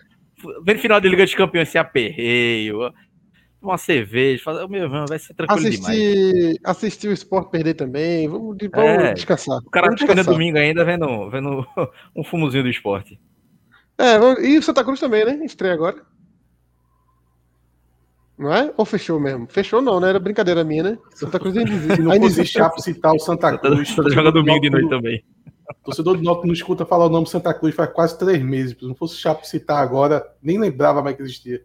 [0.63, 2.91] vendo final de Liga dos Campeões sem aperreio,
[3.61, 6.57] uma cerveja, fazer, meu irmão, vai ser tranquilo assistir, demais.
[6.63, 9.57] Assistir o esporte perder também, vamos, vamos é, descansar.
[9.57, 11.65] O cara termina domingo ainda vendo, vendo
[12.15, 13.19] um fumozinho do esporte.
[13.97, 15.45] É, e o Santa Cruz também, né?
[15.45, 15.97] Estreia agora.
[18.37, 18.73] Não é?
[18.75, 19.47] Ou fechou mesmo?
[19.49, 20.09] Fechou não, né?
[20.09, 20.97] Era brincadeira minha, né?
[21.13, 22.01] Santa Cruz ainda existe.
[22.01, 23.89] Não existe chapo citar o Santa Cruz.
[23.89, 25.23] Joga domingo de noite também.
[25.83, 28.75] Torcedor do Náutico não escuta falar o nome Santa Cruz faz quase três meses.
[28.77, 31.63] Se não fosse chapo citar agora, nem lembrava mais que existia.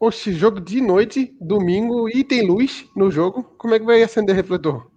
[0.00, 3.42] Oxe, jogo de noite, domingo, e tem luz no jogo.
[3.56, 4.90] Como é que vai acender refletor?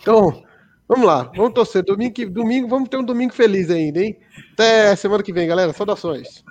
[0.00, 0.42] Então,
[0.90, 1.30] vamos lá.
[1.34, 1.84] Vamos torcer.
[1.84, 4.18] Domingo, domingo vamos ter um domingo feliz ainda, hein?
[4.52, 5.72] Até semana que vem, galera.
[5.72, 6.44] Saudações.